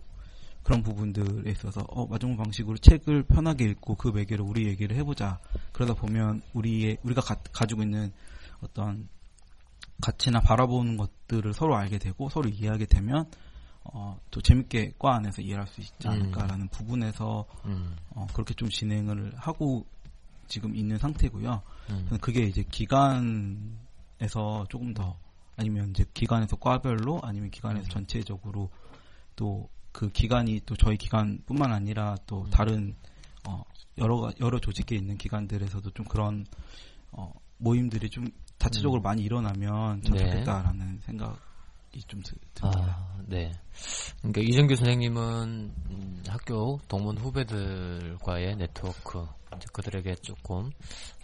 그런 0.63 0.83
부분들에 0.83 1.51
있어서 1.51 1.81
어 1.89 2.07
마중물 2.07 2.37
방식으로 2.37 2.79
책을 2.79 3.25
편하게 3.25 3.65
읽고 3.65 3.97
그 3.97 4.09
매개로 4.09 4.45
우리 4.45 4.67
얘기를 4.67 4.97
해보자 4.97 5.41
그러다 5.73 5.95
보면 5.95 6.43
우리의 6.53 6.99
우리가 7.03 7.21
가, 7.21 7.67
지고 7.67 7.83
있는 7.83 8.13
어떤 8.61 9.09
가치나 10.01 10.41
바라보는 10.41 10.97
것들을 10.97 11.53
서로 11.55 11.77
알게 11.77 11.99
되고 11.99 12.29
서로 12.29 12.49
이해하게 12.49 12.87
되면 12.87 13.27
어, 13.85 14.19
또 14.31 14.41
재밌게 14.41 14.95
과 14.99 15.17
안에서 15.17 15.43
이해할 15.43 15.67
수 15.67 15.81
있지 15.81 16.07
않을까라는 16.07 16.69
부분에서 16.69 17.45
음. 17.65 17.97
어, 18.11 18.27
그렇게 18.33 18.55
좀 18.55 18.69
진행을 18.69 19.33
하고 19.37 19.85
지금 20.47 20.77
있는 20.77 20.99
상태고요. 20.99 21.63
음. 21.91 22.19
그게 22.21 22.43
이제 22.43 22.63
기간에서 22.71 24.67
조금 24.69 24.95
더 24.95 25.17
아니면 25.57 25.91
이제 25.91 26.05
기관에서 26.15 26.57
과별로 26.57 27.21
아니면 27.23 27.51
기관에서 27.51 27.89
전체적으로 27.89 28.71
또 29.35 29.69
그 29.93 30.11
기간이 30.11 30.61
또 30.67 30.75
저희 30.77 30.97
기간뿐만 30.97 31.73
아니라 31.73 32.17
또 32.27 32.45
다른 32.51 32.95
어 33.47 33.63
여러 33.99 34.21
가- 34.21 34.33
여러 34.41 34.59
조직에 34.59 34.97
있는 34.97 35.17
기관들에서도 35.19 35.91
좀 35.91 36.07
그런 36.07 36.47
어 37.13 37.33
모임들이 37.59 38.09
좀 38.11 38.27
자체적으로 38.59 39.01
많이 39.03 39.23
일어나면 39.23 40.03
참 40.03 40.17
네. 40.17 40.25
좋겠다라는 40.25 41.01
생각이 41.01 42.03
좀 42.07 42.23
드, 42.23 42.35
듭니다. 42.55 42.97
아, 42.99 43.23
네. 43.27 43.53
그러니까 44.19 44.41
이정규 44.41 44.77
선생님은 44.77 45.75
음, 45.91 46.23
학교 46.29 46.79
동문 46.89 47.19
후배들과의 47.19 48.57
네트워크, 48.57 49.27
그들에게 49.73 50.15
조금 50.17 50.71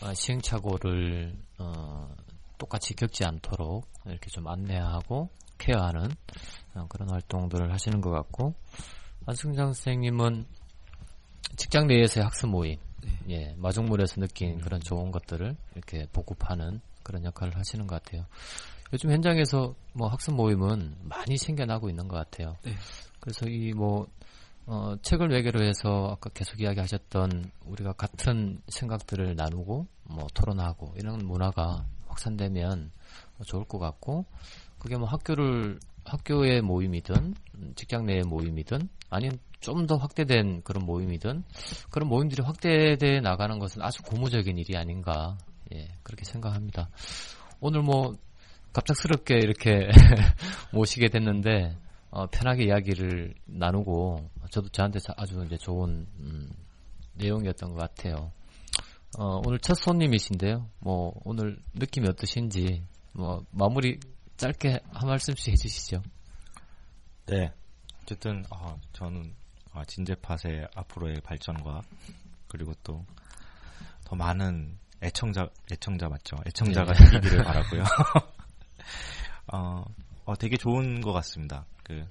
어, 0.03 0.12
시행착오를 0.14 1.39
어, 1.59 2.14
똑같이 2.59 2.95
겪지 2.95 3.25
않도록 3.25 3.87
이렇게 4.05 4.29
좀 4.31 4.47
안내하고 4.49 5.31
케어하는 5.59 6.11
어, 6.75 6.87
그런 6.89 7.11
활동들을 7.11 7.73
하시는 7.73 8.01
것 8.01 8.11
같고 8.11 8.55
안승장 9.27 9.73
선생님은 9.73 10.47
직장 11.57 11.87
내에서의 11.87 12.25
학습 12.25 12.49
모임, 12.49 12.79
예, 13.29 13.55
마중물에서 13.57 14.21
느낀 14.21 14.61
그런 14.61 14.81
좋은 14.81 15.11
것들을 15.11 15.57
이렇게 15.75 16.07
보급하는 16.13 16.81
그런 17.03 17.25
역할을 17.25 17.57
하시는 17.57 17.87
것 17.87 18.03
같아요. 18.03 18.27
요즘 18.93 19.11
현장에서 19.11 19.75
뭐 19.93 20.09
학습 20.09 20.35
모임은 20.35 20.97
많이 21.03 21.37
생겨나고 21.37 21.91
있는 21.91 22.09
것 22.09 22.17
같아요. 22.17 22.57
네. 22.63 22.73
그래서 23.21 23.47
이뭐 23.47 24.07
어, 24.67 24.95
책을 25.03 25.29
매개로 25.29 25.63
해서 25.63 26.11
아까 26.13 26.31
계속 26.31 26.61
이야기하셨던 26.61 27.51
우리가 27.65 27.93
같은 27.95 28.61
생각들을 28.69 29.35
나누고 29.35 29.87
뭐 30.05 30.27
토론하고 30.35 30.95
이런 30.97 31.19
문화가 31.27 31.87
확산되면 32.07 32.93
좋을 33.47 33.65
것 33.65 33.79
같고 33.79 34.27
그게 34.79 34.97
뭐 34.97 35.07
학교를 35.09 35.79
학교의 36.05 36.62
모임이든 36.62 37.35
음, 37.57 37.72
직장 37.76 38.07
내의 38.07 38.22
모임이든 38.22 38.89
아니면 39.11 39.39
좀 39.61 39.87
더 39.87 39.97
확대된 39.97 40.62
그런 40.62 40.87
모임이든 40.87 41.43
그런 41.91 42.09
모임들이 42.09 42.43
확대돼 42.43 43.20
나가는 43.20 43.59
것은 43.59 43.83
아주 43.83 44.03
고무적인 44.05 44.57
일이 44.57 44.76
아닌가 44.76 45.37
예 45.74 45.89
그렇게 46.05 46.24
생각합니다. 46.24 46.89
오늘 47.61 47.83
뭐 47.83 48.14
갑작스럽게 48.72 49.35
이렇게 49.35 49.89
모시게 50.72 51.09
됐는데 51.09 51.76
어, 52.11 52.26
편하게 52.26 52.64
이야기를 52.66 53.35
나누고 53.47 54.31
저도 54.51 54.68
저한테 54.68 54.99
자- 55.01 55.12
아주 55.16 55.43
이제 55.45 55.57
좋은 55.57 56.07
음, 56.20 56.49
내용이었던 57.14 57.72
것 57.72 57.79
같아요. 57.81 58.31
어, 59.18 59.41
오늘 59.45 59.59
첫 59.59 59.74
손님이신데요. 59.74 60.68
뭐 60.81 61.12
오늘 61.24 61.59
느낌이 61.74 62.07
어떠신지 62.09 62.83
뭐 63.12 63.43
마무리 63.51 63.99
짧게 64.39 64.80
한 64.93 65.09
말씀씩 65.09 65.53
해주시죠. 65.53 66.03
네. 67.26 67.53
어쨌든 68.03 68.45
어, 68.51 68.80
저는 68.95 69.34
어, 69.72 69.84
진제팟의 69.84 70.68
앞으로의 70.74 71.20
발전과 71.20 71.82
그리고 72.49 72.72
또 72.82 73.05
더 74.09 74.16
많은 74.16 74.78
애청자 75.03 75.47
애청자 75.70 76.09
맞죠? 76.09 76.36
애청자가 76.47 76.95
네. 76.95 77.05
생기기를 77.05 77.45
바라고요. 77.45 77.84
어, 79.53 79.84
어, 80.24 80.36
되게 80.36 80.57
좋은 80.57 81.03
것 81.03 81.12
같습니다. 81.12 81.66
그 81.84 82.07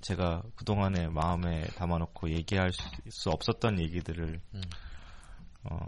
제가 0.00 0.42
그 0.56 0.64
동안에 0.64 1.06
마음에 1.06 1.66
담아놓고 1.76 2.30
얘기할 2.30 2.72
수, 2.72 2.82
수 3.10 3.30
없었던 3.30 3.78
얘기들을 3.78 4.40
음. 4.54 4.62
어, 5.70 5.78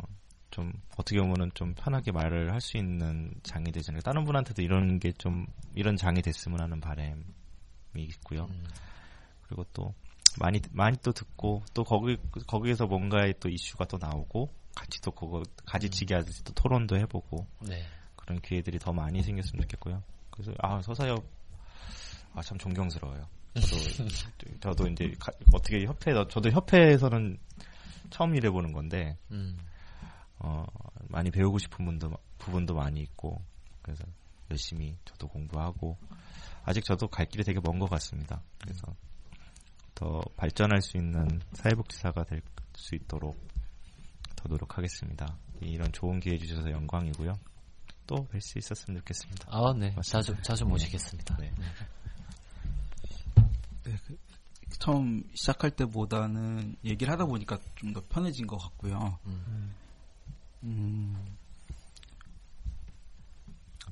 좀 0.55 0.73
어떻게 0.97 1.19
보면은 1.21 1.51
좀 1.55 1.75
편하게 1.75 2.13
말을 2.13 2.53
할 2.53 2.61
수 2.61 2.77
있는 2.77 3.33
장이 3.43 3.73
되잖아요. 3.73 4.01
다른 4.03 4.25
분한테도 4.25 4.63
이런 4.63 5.01
게 5.01 5.13
좀 5.19 5.47
이런 5.75 5.97
장이 5.97 6.23
됐으면 6.23 6.61
하는 6.61 6.81
바람이 6.81 7.23
있고요. 7.97 8.45
음. 8.45 8.65
그리고 9.43 9.65
또 9.73 9.93
많이 10.39 10.61
많이 10.73 10.97
또 11.03 11.11
듣고 11.13 11.63
또 11.75 11.83
거기 11.85 12.17
거기에서 12.47 12.87
뭔가의 12.87 13.35
또 13.41 13.49
이슈가 13.49 13.85
또 13.87 13.99
나오고 14.01 14.53
같이 14.77 15.01
또 15.03 15.11
그거 15.11 15.43
가지치기 15.67 16.15
하듯이 16.15 16.43
또 16.45 16.53
토론도 16.55 16.97
해보고 16.99 17.47
네. 17.69 17.83
그런 18.17 18.41
기회들이 18.41 18.79
더 18.79 18.93
많이 18.93 19.23
생겼으면 19.23 19.63
좋겠고요. 19.63 20.03
그래서 20.31 20.53
아 20.61 20.81
서사협 20.83 21.25
아 22.35 22.43
참 22.43 22.59
존경스러워요. 22.59 23.27
저도 23.55 24.09
저도 24.61 24.87
이제 24.89 25.13
가- 25.19 25.33
어떻게 25.53 25.85
협회 25.85 26.13
저도 26.29 26.51
협회에서는 26.51 27.39
처음 28.11 28.35
일해보는 28.35 28.73
건데 28.73 29.17
음. 29.31 29.57
어, 30.39 30.65
많이 31.09 31.31
배우고 31.31 31.59
싶은 31.59 31.85
분도, 31.85 32.11
부분도 32.39 32.75
많이 32.75 33.01
있고, 33.03 33.41
그래서 33.83 34.05
열심히 34.51 34.97
저도 35.05 35.29
공부하고, 35.29 35.97
아직 36.65 36.85
저도 36.85 37.09
갈 37.09 37.27
길이 37.27 37.45
되게 37.45 37.61
먼 37.63 37.79
것 37.79 37.89
같습니다. 37.91 38.43
그래서 38.61 38.83
더 39.95 40.21
발전할 40.37 40.81
수 40.83 40.97
있는 40.97 41.41
사회복지사가 41.53 42.25
될 42.25 42.43
수 42.77 42.95
있도록 42.97 43.37
더 44.37 44.49
노력하겠습니다. 44.49 45.39
이런 45.61 45.93
좋은 45.93 46.19
기회 46.21 46.37
주셔서 46.37 46.71
영광이고요. 46.73 47.33
또 48.07 48.27
뵐 48.27 48.41
수 48.41 48.59
있었으면 48.59 48.99
좋겠습니다. 49.01 49.47
아, 49.49 49.73
네. 49.73 49.93
맞습니다. 49.95 50.03
자주 50.03 50.35
자주 50.43 50.65
모시겠습니다. 50.67 51.37
네. 51.39 51.53
네, 53.85 53.97
그 54.07 54.19
처음 54.79 55.23
시작할 55.35 55.71
때보다는 55.71 56.77
얘기를 56.85 57.13
하다 57.13 57.27
보니까 57.27 57.59
좀 57.77 57.93
더 57.95 58.03
편해진 58.09 58.47
것 58.47 58.59
같고요. 58.59 59.19
음. 59.27 59.64
음, 60.65 61.37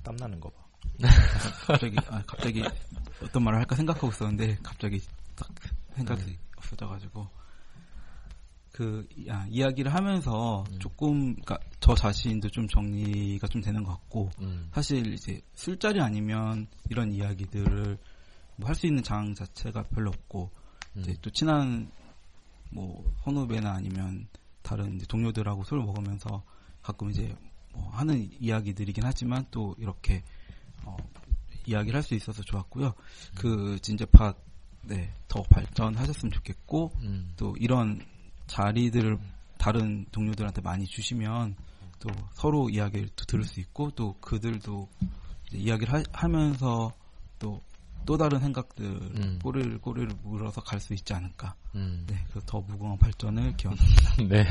땀 0.02 0.16
나는 0.16 0.40
거 0.40 0.48
봐. 0.50 0.62
갑자기 1.66 1.96
아, 2.08 2.22
갑자기 2.26 2.62
어떤 3.22 3.44
말을 3.44 3.58
할까 3.60 3.76
생각하고 3.76 4.08
있었는데 4.08 4.58
갑자기 4.62 5.00
딱 5.36 5.48
생각이 5.94 6.22
음. 6.22 6.36
없어져가지고 6.56 7.28
그 8.72 9.06
아, 9.28 9.46
이야기를 9.48 9.94
하면서 9.94 10.64
음. 10.70 10.78
조금 10.78 11.34
그러니까 11.34 11.58
저 11.80 11.94
자신도 11.94 12.48
좀 12.50 12.66
정리가 12.68 13.46
좀 13.48 13.60
되는 13.60 13.84
것 13.84 13.92
같고 13.92 14.30
음. 14.40 14.70
사실 14.72 15.12
이제 15.12 15.40
술자리 15.54 16.00
아니면 16.00 16.66
이런 16.88 17.12
이야기들을 17.12 17.98
뭐 18.56 18.68
할 18.68 18.74
수 18.74 18.86
있는 18.86 19.02
장 19.02 19.34
자체가 19.34 19.84
별로 19.84 20.10
없고 20.10 20.50
음. 20.96 21.00
이제 21.00 21.14
또 21.22 21.30
친한 21.30 21.90
뭐 22.70 23.04
선후배나 23.24 23.72
아니면 23.72 24.28
다른 24.62 24.98
동료들하고 24.98 25.64
술을 25.64 25.82
먹으면서 25.84 26.42
가끔 26.82 27.10
이제 27.10 27.34
뭐 27.72 27.88
하는 27.90 28.28
이야기들이긴 28.40 29.04
하지만 29.04 29.46
또 29.50 29.74
이렇게 29.78 30.22
어, 30.84 30.96
이야기를 31.66 31.96
할 31.96 32.02
수 32.02 32.14
있어서 32.14 32.42
좋았고요. 32.42 32.92
그 33.36 33.78
진제팟 33.80 34.34
네 34.84 35.12
더 35.28 35.42
발전하셨으면 35.44 36.30
좋겠고 36.32 36.92
음. 37.02 37.32
또 37.36 37.54
이런 37.58 38.04
자리들을 38.48 39.16
다른 39.56 40.04
동료들한테 40.12 40.60
많이 40.60 40.84
주시면 40.86 41.56
또 42.00 42.10
서로 42.34 42.68
이야기를 42.68 43.08
또 43.16 43.24
들을 43.24 43.44
수 43.44 43.60
있고 43.60 43.90
또 43.92 44.14
그들도 44.20 44.88
이제 45.48 45.58
이야기를 45.58 46.04
하, 46.12 46.28
면서 46.28 46.92
또 47.38 47.62
또 48.04 48.16
다른 48.16 48.40
생각들 48.40 48.84
음. 48.84 49.38
꼬리를 49.42 49.78
꼬리를 49.78 50.08
물어서 50.24 50.60
갈 50.62 50.80
수 50.80 50.92
있지 50.94 51.14
않을까. 51.14 51.54
음. 51.76 52.04
네, 52.08 52.16
그더 52.32 52.60
무궁한 52.62 52.98
발전을 52.98 53.56
기원합니다. 53.56 54.16
네. 54.28 54.44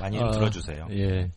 많이 0.00 0.18
아, 0.18 0.30
들어주세요. 0.30 0.86
예. 0.92 1.30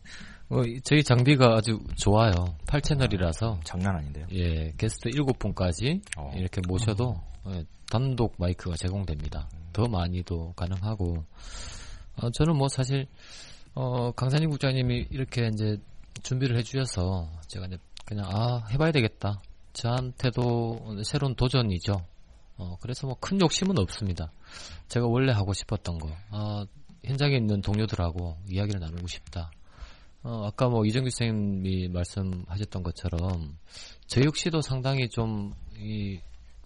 어, 0.50 0.62
이- 0.62 0.80
저희 0.82 1.02
장비가 1.02 1.56
아주 1.56 1.78
좋아요. 1.96 2.32
8채널이라서 2.66 3.60
장난 3.64 3.96
아닌데요. 3.96 4.26
예, 4.32 4.72
게스트 4.78 5.10
7분까지 5.10 6.00
어. 6.16 6.32
이렇게 6.36 6.60
모셔도 6.66 7.14
예, 7.48 7.64
단독 7.90 8.34
마이크가 8.38 8.76
제공됩니다. 8.76 9.48
더 9.72 9.86
많이도 9.86 10.52
가능하고 10.56 11.24
어, 12.16 12.30
저는 12.30 12.56
뭐 12.56 12.68
사실 12.68 13.06
어, 13.74 14.10
강산임 14.12 14.50
국장님이 14.50 15.06
이렇게 15.10 15.48
이제 15.52 15.76
준비를 16.22 16.56
해주셔서 16.58 17.28
제가 17.46 17.66
이제 17.66 17.78
그냥 18.06 18.24
아 18.32 18.64
해봐야 18.70 18.90
되겠다. 18.92 19.40
저한테도 19.74 20.96
새로운 21.04 21.34
도전이죠. 21.34 21.94
어, 22.56 22.76
그래서 22.80 23.06
뭐 23.06 23.16
큰 23.20 23.40
욕심은 23.40 23.78
없습니다. 23.78 24.32
제가 24.88 25.06
원래 25.06 25.32
하고 25.32 25.52
싶었던 25.52 25.98
거, 25.98 26.10
아, 26.30 26.64
현장에 27.08 27.36
있는 27.36 27.60
동료들하고 27.60 28.36
이야기를 28.48 28.80
나누고 28.80 29.06
싶다. 29.06 29.50
어, 30.22 30.46
아까 30.46 30.68
뭐 30.68 30.84
이정규 30.84 31.10
선생님이 31.10 31.88
말씀하셨던 31.88 32.82
것처럼 32.82 33.56
저 34.06 34.20
역시도 34.22 34.60
상당히 34.62 35.08
좀 35.08 35.52
이 35.80 36.20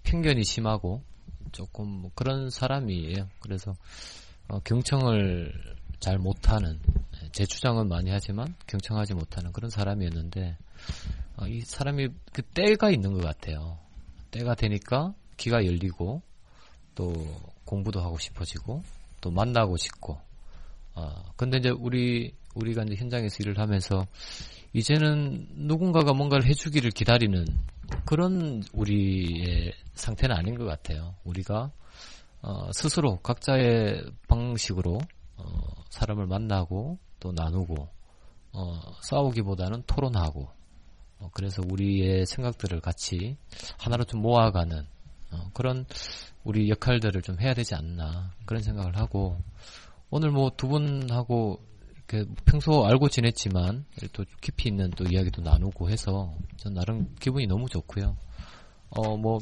편견이 0.04 0.44
심하고 0.44 1.02
조금 1.52 1.86
뭐 1.88 2.10
그런 2.14 2.48
사람이에요. 2.50 3.28
그래서 3.40 3.74
어, 4.48 4.58
경청을 4.60 5.52
잘 6.00 6.18
못하는 6.18 6.80
제 7.32 7.44
주장은 7.44 7.88
많이 7.88 8.10
하지만 8.10 8.54
경청하지 8.66 9.14
못하는 9.14 9.52
그런 9.52 9.70
사람이었는데 9.70 10.56
어, 11.36 11.46
이 11.46 11.60
사람이 11.60 12.08
그 12.32 12.42
때가 12.42 12.90
있는 12.90 13.12
것 13.12 13.22
같아요. 13.22 13.78
때가 14.30 14.54
되니까 14.54 15.14
귀가 15.36 15.64
열리고 15.64 16.22
또 16.94 17.12
공부도 17.64 18.00
하고 18.00 18.18
싶어지고 18.18 18.82
또 19.20 19.30
만나고 19.30 19.76
싶고 19.76 20.18
어, 20.94 21.32
근데 21.36 21.58
이제 21.58 21.70
우리 21.70 22.34
우리가 22.54 22.82
이제 22.82 22.94
현장에서 22.96 23.36
일을 23.40 23.58
하면서 23.58 24.06
이제는 24.72 25.48
누군가가 25.52 26.12
뭔가를 26.12 26.46
해주기를 26.46 26.90
기다리는 26.90 27.44
그런 28.04 28.62
우리의 28.72 29.72
상태는 29.94 30.34
아닌 30.34 30.56
것 30.56 30.64
같아요. 30.64 31.14
우리가 31.24 31.70
어, 32.42 32.70
스스로 32.72 33.18
각자의 33.18 34.04
방식으로 34.28 34.98
어, 35.36 35.44
사람을 35.90 36.26
만나고 36.26 36.98
또 37.20 37.32
나누고 37.32 37.88
어, 38.52 38.80
싸우기보다는 39.02 39.84
토론하고 39.86 40.48
어, 41.20 41.30
그래서 41.32 41.62
우리의 41.64 42.26
생각들을 42.26 42.80
같이 42.80 43.36
하나로 43.78 44.04
좀 44.04 44.22
모아가는 44.22 44.84
어, 45.30 45.50
그런 45.54 45.86
우리 46.44 46.68
역할들을 46.68 47.22
좀 47.22 47.40
해야 47.40 47.54
되지 47.54 47.74
않나 47.74 48.32
그런 48.44 48.62
생각을 48.62 48.96
하고 48.96 49.38
오늘 50.12 50.30
뭐 50.30 50.50
두 50.50 50.68
분하고 50.68 51.58
이렇게 51.96 52.30
평소 52.44 52.84
알고 52.84 53.08
지냈지만 53.08 53.86
또 54.12 54.24
깊이 54.42 54.68
있는 54.68 54.90
또 54.90 55.04
이야기도 55.04 55.40
나누고 55.42 55.88
해서 55.88 56.36
전 56.58 56.74
나름 56.74 57.14
기분이 57.18 57.46
너무 57.46 57.68
좋고요. 57.68 58.16
어 58.90 59.16
뭐 59.16 59.38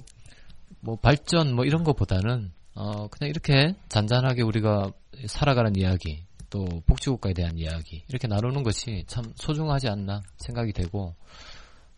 뭐 0.82 0.96
발전 0.96 1.54
뭐 1.54 1.64
이런 1.64 1.82
것보다는 1.84 2.52
어 2.74 3.08
그냥 3.08 3.28
이렇게 3.30 3.74
잔잔하게 3.88 4.42
우리가 4.42 4.92
살아가는 5.26 5.74
이야기 5.76 6.24
또 6.48 6.64
복지국가에 6.86 7.34
대한 7.34 7.58
이야기 7.58 8.04
이렇게 8.08 8.28
나누는 8.28 8.62
것이 8.62 9.04
참 9.08 9.24
소중하지 9.36 9.88
않나 9.88 10.22
생각이 10.38 10.72
되고 10.72 11.14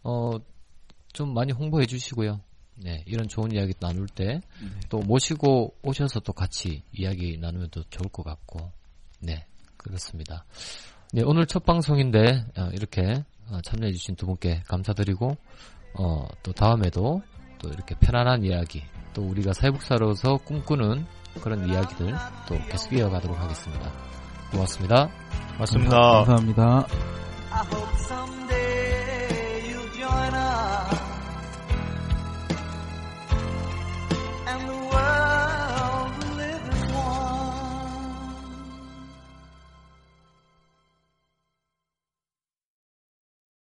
어 0.03 0.39
좀 1.13 1.35
많이 1.35 1.53
홍보해 1.53 1.85
주시고요. 1.85 2.41
네, 2.83 3.03
이런 3.07 3.29
좋은 3.29 3.53
이야기 3.53 3.75
나눌 3.81 4.07
때 4.07 4.41
또 4.89 4.99
모시고 4.99 5.75
오셔서 5.83 6.21
또 6.21 6.33
같이 6.33 6.83
이야기 6.93 7.39
나누면 7.39 7.69
또 7.71 7.83
좋을 7.85 8.11
것 8.11 8.23
같고, 8.23 8.71
네, 9.21 9.47
그렇습니다. 9.79 10.45
네, 11.13 11.23
오늘 11.25 11.47
첫 11.47 11.65
방송인데 11.65 12.45
어, 12.59 12.69
이렇게 12.73 13.25
어, 13.51 13.61
참여해주신 13.63 14.17
두 14.17 14.27
분께 14.27 14.63
감사드리고, 14.67 15.37
어, 15.99 16.29
또 16.43 16.53
다음에도 16.53 17.23
또 17.59 17.69
이렇게 17.69 17.95
편안한 17.95 18.45
이야기, 18.45 18.83
또 19.15 19.23
우리가 19.23 19.53
사회복사로서 19.55 20.37
꿈꾸는 20.45 21.07
그런 21.43 21.69
이야기들 21.69 22.15
또 22.49 22.59
계속 22.69 22.93
이어가도록 22.93 23.39
하겠습니다. 23.39 23.93
고맙습니다. 24.51 25.09
맞습니다. 25.59 26.25
감사합니다. 26.25 26.87
Hope 27.53 28.62